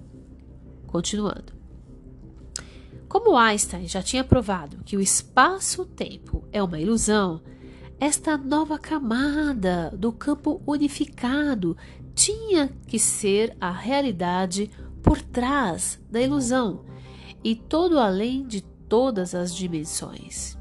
Continuando. 0.88 1.54
Como 3.08 3.38
Einstein 3.38 3.88
já 3.88 4.04
tinha 4.04 4.24
provado 4.24 4.84
que 4.84 4.98
o 4.98 5.02
espaço-tempo 5.02 6.44
é 6.52 6.62
uma 6.62 6.80
ilusão, 6.80 7.42
esta 8.00 8.38
nova 8.38 8.78
camada 8.78 9.92
do 9.98 10.12
campo 10.12 10.62
unificado 10.66 11.76
tinha 12.14 12.70
que 12.88 13.00
ser 13.00 13.56
a 13.60 13.72
realidade 13.72 14.70
por 15.02 15.22
trás 15.22 16.00
da 16.10 16.22
ilusão 16.22 16.86
e 17.44 17.56
todo 17.56 17.98
além 17.98 18.46
de 18.46 18.62
todas 18.62 19.34
as 19.34 19.56
dimensões. 19.56 20.59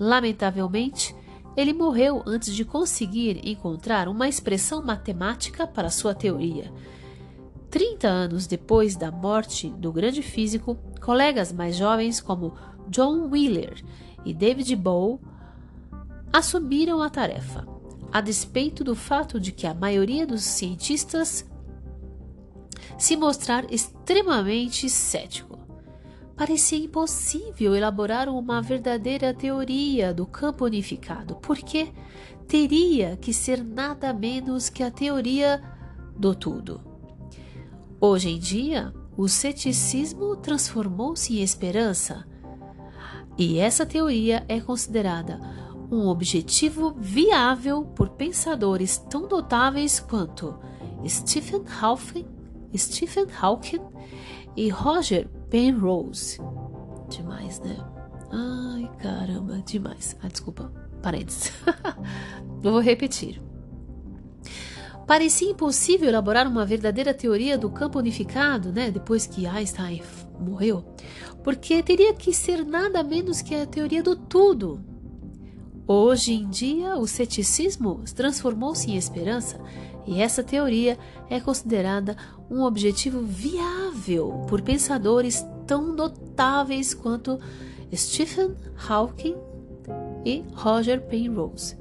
Lamentavelmente, 0.00 1.14
ele 1.54 1.74
morreu 1.74 2.22
antes 2.26 2.54
de 2.54 2.64
conseguir 2.64 3.46
encontrar 3.46 4.08
uma 4.08 4.26
expressão 4.26 4.82
matemática 4.82 5.66
para 5.66 5.90
sua 5.90 6.14
teoria. 6.14 6.72
Trinta 7.68 8.08
anos 8.08 8.46
depois 8.46 8.96
da 8.96 9.12
morte 9.12 9.68
do 9.68 9.92
grande 9.92 10.22
físico, 10.22 10.76
Colegas 11.00 11.52
mais 11.52 11.76
jovens 11.76 12.20
como 12.20 12.54
John 12.88 13.28
Wheeler 13.28 13.84
e 14.24 14.32
David 14.32 14.74
Bowie 14.74 15.18
assumiram 16.32 17.02
a 17.02 17.10
tarefa, 17.10 17.66
a 18.10 18.20
despeito 18.20 18.82
do 18.82 18.94
fato 18.94 19.38
de 19.38 19.52
que 19.52 19.66
a 19.66 19.74
maioria 19.74 20.26
dos 20.26 20.42
cientistas 20.42 21.44
se 22.98 23.16
mostrar 23.16 23.70
extremamente 23.72 24.88
cético. 24.88 25.49
Parecia 26.40 26.78
impossível 26.78 27.76
elaborar 27.76 28.26
uma 28.30 28.62
verdadeira 28.62 29.34
teoria 29.34 30.14
do 30.14 30.24
campo 30.24 30.64
unificado, 30.64 31.36
porque 31.36 31.92
teria 32.48 33.14
que 33.18 33.30
ser 33.30 33.62
nada 33.62 34.10
menos 34.14 34.70
que 34.70 34.82
a 34.82 34.90
teoria 34.90 35.62
do 36.16 36.34
tudo. 36.34 36.80
Hoje 38.00 38.30
em 38.30 38.38
dia, 38.38 38.90
o 39.18 39.28
ceticismo 39.28 40.34
transformou-se 40.34 41.38
em 41.38 41.42
esperança. 41.42 42.26
E 43.36 43.58
essa 43.58 43.84
teoria 43.84 44.42
é 44.48 44.58
considerada 44.62 45.38
um 45.92 46.08
objetivo 46.08 46.94
viável 46.98 47.84
por 47.84 48.08
pensadores 48.08 48.96
tão 48.96 49.28
notáveis 49.28 50.00
quanto 50.00 50.58
Stephen 51.06 51.64
Hawking, 51.82 52.26
Stephen 52.74 53.26
Hawking 53.38 53.82
e 54.56 54.68
Roger 54.68 55.28
Penrose. 55.48 56.38
Demais, 57.08 57.60
né? 57.60 57.76
Ai, 58.30 58.88
caramba, 58.98 59.62
demais. 59.66 60.16
Ah, 60.22 60.28
desculpa, 60.28 60.72
parênteses. 61.02 61.52
Vou 62.62 62.80
repetir. 62.80 63.42
Parecia 65.06 65.50
impossível 65.50 66.08
elaborar 66.08 66.46
uma 66.46 66.64
verdadeira 66.64 67.12
teoria 67.12 67.58
do 67.58 67.68
campo 67.68 67.98
unificado, 67.98 68.70
né, 68.70 68.92
depois 68.92 69.26
que 69.26 69.44
Einstein 69.44 70.00
morreu, 70.38 70.84
porque 71.42 71.82
teria 71.82 72.14
que 72.14 72.32
ser 72.32 72.64
nada 72.64 73.02
menos 73.02 73.42
que 73.42 73.52
a 73.52 73.66
teoria 73.66 74.04
do 74.04 74.14
tudo. 74.14 74.80
Hoje 75.84 76.34
em 76.34 76.48
dia, 76.48 76.94
o 76.96 77.08
ceticismo 77.08 78.04
transformou-se 78.14 78.88
em 78.88 78.96
esperança 78.96 79.60
e 80.06 80.20
essa 80.20 80.42
teoria 80.42 80.98
é 81.28 81.40
considerada 81.40 82.16
um 82.50 82.62
objetivo 82.62 83.20
viável 83.22 84.44
por 84.48 84.62
pensadores 84.62 85.44
tão 85.66 85.92
notáveis 85.92 86.94
quanto 86.94 87.38
Stephen 87.94 88.56
Hawking 88.88 89.36
e 90.24 90.44
Roger 90.54 91.00
Penrose. 91.02 91.76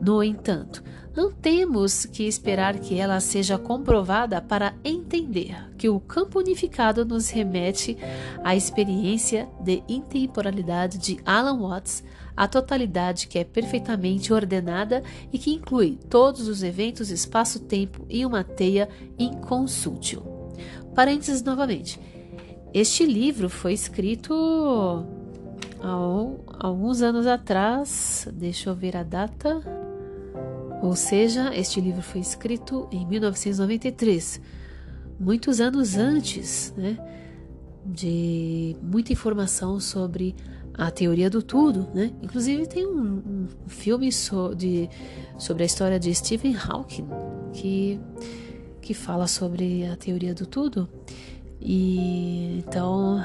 No 0.00 0.22
entanto, 0.22 0.82
não 1.16 1.32
temos 1.32 2.06
que 2.06 2.28
esperar 2.28 2.78
que 2.78 2.96
ela 2.96 3.18
seja 3.18 3.58
comprovada 3.58 4.40
para 4.40 4.74
entender 4.84 5.68
que 5.76 5.88
o 5.88 5.98
campo 5.98 6.38
unificado 6.38 7.04
nos 7.04 7.28
remete 7.28 7.98
à 8.44 8.54
experiência 8.54 9.48
de 9.60 9.82
intemporalidade 9.88 10.96
de 10.98 11.18
Alan 11.26 11.58
Watts, 11.60 12.04
a 12.38 12.46
totalidade 12.46 13.26
que 13.26 13.36
é 13.36 13.42
perfeitamente 13.42 14.32
ordenada 14.32 15.02
e 15.32 15.40
que 15.40 15.50
inclui 15.50 15.98
todos 16.08 16.46
os 16.46 16.62
eventos 16.62 17.10
espaço-tempo 17.10 18.06
em 18.08 18.24
uma 18.24 18.44
teia 18.44 18.88
inconsútil. 19.18 20.22
Parênteses 20.94 21.42
novamente. 21.42 22.00
Este 22.72 23.04
livro 23.04 23.50
foi 23.50 23.72
escrito 23.72 24.32
há 25.80 26.64
alguns 26.64 27.02
anos 27.02 27.26
atrás, 27.26 28.28
deixa 28.32 28.70
eu 28.70 28.74
ver 28.74 28.96
a 28.96 29.02
data. 29.02 29.60
Ou 30.80 30.94
seja, 30.94 31.52
este 31.56 31.80
livro 31.80 32.02
foi 32.02 32.20
escrito 32.20 32.86
em 32.92 33.04
1993, 33.04 34.40
muitos 35.18 35.60
anos 35.60 35.96
antes 35.96 36.72
né, 36.76 36.96
de 37.84 38.76
muita 38.80 39.12
informação 39.12 39.80
sobre 39.80 40.36
a 40.78 40.90
teoria 40.92 41.28
do 41.28 41.42
tudo. 41.42 41.88
Né? 41.92 42.12
Inclusive, 42.22 42.66
tem 42.66 42.86
um, 42.86 43.48
um 43.66 43.68
filme 43.68 44.10
so, 44.12 44.54
de, 44.54 44.88
sobre 45.36 45.64
a 45.64 45.66
história 45.66 45.98
de 45.98 46.14
Stephen 46.14 46.56
Hawking 46.56 47.08
que, 47.52 48.00
que 48.80 48.94
fala 48.94 49.26
sobre 49.26 49.84
a 49.86 49.96
teoria 49.96 50.32
do 50.32 50.46
tudo. 50.46 50.88
E 51.60 52.58
então 52.58 53.20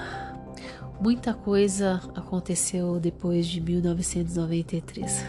muita 0.99 1.33
coisa 1.33 2.01
aconteceu 2.15 2.99
depois 2.99 3.45
de 3.45 3.61
1993. 3.61 5.23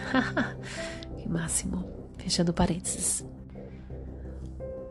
que 1.19 1.29
máximo. 1.29 1.85
Fechando 2.17 2.55
parênteses. 2.55 3.23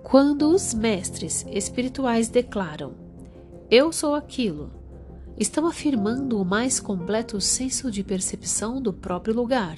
Quando 0.04 0.54
os 0.54 0.76
mestres 0.76 1.44
espirituais 1.50 2.30
declaram: 2.30 2.94
Eu 3.72 3.92
sou 3.92 4.14
aquilo, 4.14 4.70
estão 5.38 5.66
afirmando 5.68 6.40
o 6.40 6.46
mais 6.46 6.80
completo 6.80 7.40
senso 7.42 7.90
de 7.92 8.04
percepção 8.04 8.82
do 8.82 8.94
próprio 8.94 9.34
lugar. 9.34 9.78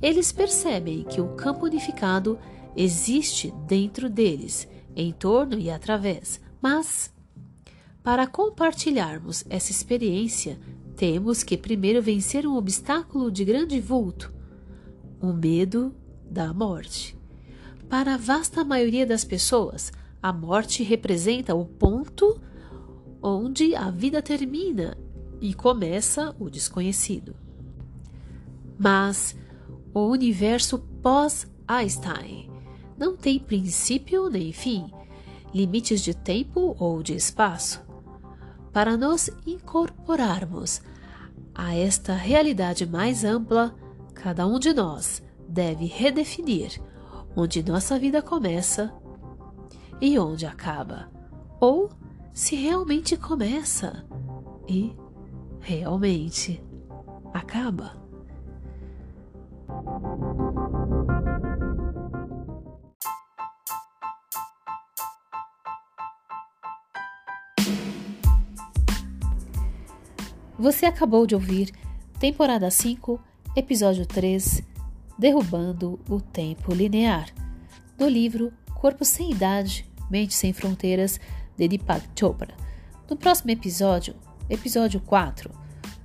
Eles 0.00 0.32
percebem 0.32 1.04
que 1.04 1.20
o 1.20 1.34
campo 1.34 1.64
unificado 1.64 2.38
existe 2.76 3.52
dentro 3.66 4.10
deles, 4.10 4.68
em 4.94 5.12
torno 5.12 5.58
e 5.58 5.70
através, 5.70 6.40
mas 6.60 7.12
para 8.04 8.26
compartilharmos 8.26 9.44
essa 9.48 9.70
experiência, 9.70 10.60
temos 10.94 11.42
que 11.42 11.56
primeiro 11.56 12.02
vencer 12.02 12.46
um 12.46 12.54
obstáculo 12.54 13.30
de 13.30 13.46
grande 13.46 13.80
vulto: 13.80 14.30
o 15.18 15.32
medo 15.32 15.94
da 16.30 16.52
morte. 16.52 17.18
Para 17.88 18.14
a 18.14 18.18
vasta 18.18 18.62
maioria 18.62 19.06
das 19.06 19.24
pessoas, 19.24 19.90
a 20.22 20.34
morte 20.34 20.82
representa 20.82 21.54
o 21.54 21.64
ponto 21.64 22.38
onde 23.26 23.74
a 23.74 23.90
vida 23.90 24.20
termina 24.20 24.94
e 25.40 25.54
começa 25.54 26.36
o 26.38 26.50
desconhecido. 26.50 27.34
Mas 28.78 29.34
o 29.94 30.00
universo 30.08 30.78
pós-Einstein 31.02 32.50
não 32.98 33.16
tem 33.16 33.38
princípio 33.38 34.28
nem 34.28 34.52
fim, 34.52 34.92
limites 35.54 36.02
de 36.02 36.12
tempo 36.12 36.76
ou 36.78 37.02
de 37.02 37.14
espaço. 37.14 37.82
Para 38.70 38.94
nos 38.94 39.30
incorporarmos 39.46 40.82
a 41.54 41.74
esta 41.74 42.12
realidade 42.12 42.84
mais 42.84 43.24
ampla, 43.24 43.74
cada 44.12 44.46
um 44.46 44.58
de 44.58 44.74
nós 44.74 45.22
deve 45.48 45.86
redefinir 45.86 46.78
onde 47.34 47.62
nossa 47.62 47.98
vida 47.98 48.20
começa 48.20 48.92
e 49.98 50.18
onde 50.18 50.44
acaba, 50.44 51.08
ou 51.58 51.88
se 52.34 52.56
realmente 52.56 53.16
começa 53.16 54.04
e 54.68 54.92
realmente 55.60 56.60
acaba. 57.32 58.02
Você 70.58 70.86
acabou 70.86 71.26
de 71.26 71.36
ouvir 71.36 71.70
temporada 72.18 72.68
5, 72.68 73.20
episódio 73.54 74.04
3, 74.06 74.60
Derrubando 75.16 76.00
o 76.08 76.20
Tempo 76.20 76.74
Linear, 76.74 77.28
do 77.96 78.08
livro 78.08 78.52
Corpo 78.74 79.04
Sem 79.04 79.30
Idade, 79.30 79.88
Mente 80.10 80.34
Sem 80.34 80.52
Fronteiras, 80.52 81.20
de 81.56 81.68
Deepak 81.68 82.08
Chopra. 82.18 82.54
No 83.08 83.16
próximo 83.16 83.50
episódio, 83.50 84.14
episódio 84.48 85.00
4, 85.00 85.50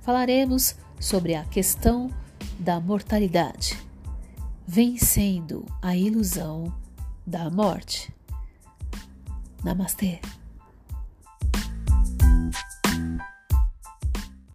falaremos 0.02 0.76
sobre 0.98 1.34
a 1.34 1.44
questão 1.44 2.10
da 2.58 2.78
mortalidade, 2.80 3.78
vencendo 4.66 5.64
a 5.80 5.96
ilusão 5.96 6.72
da 7.26 7.50
morte. 7.50 8.12
Namastê. 9.64 10.20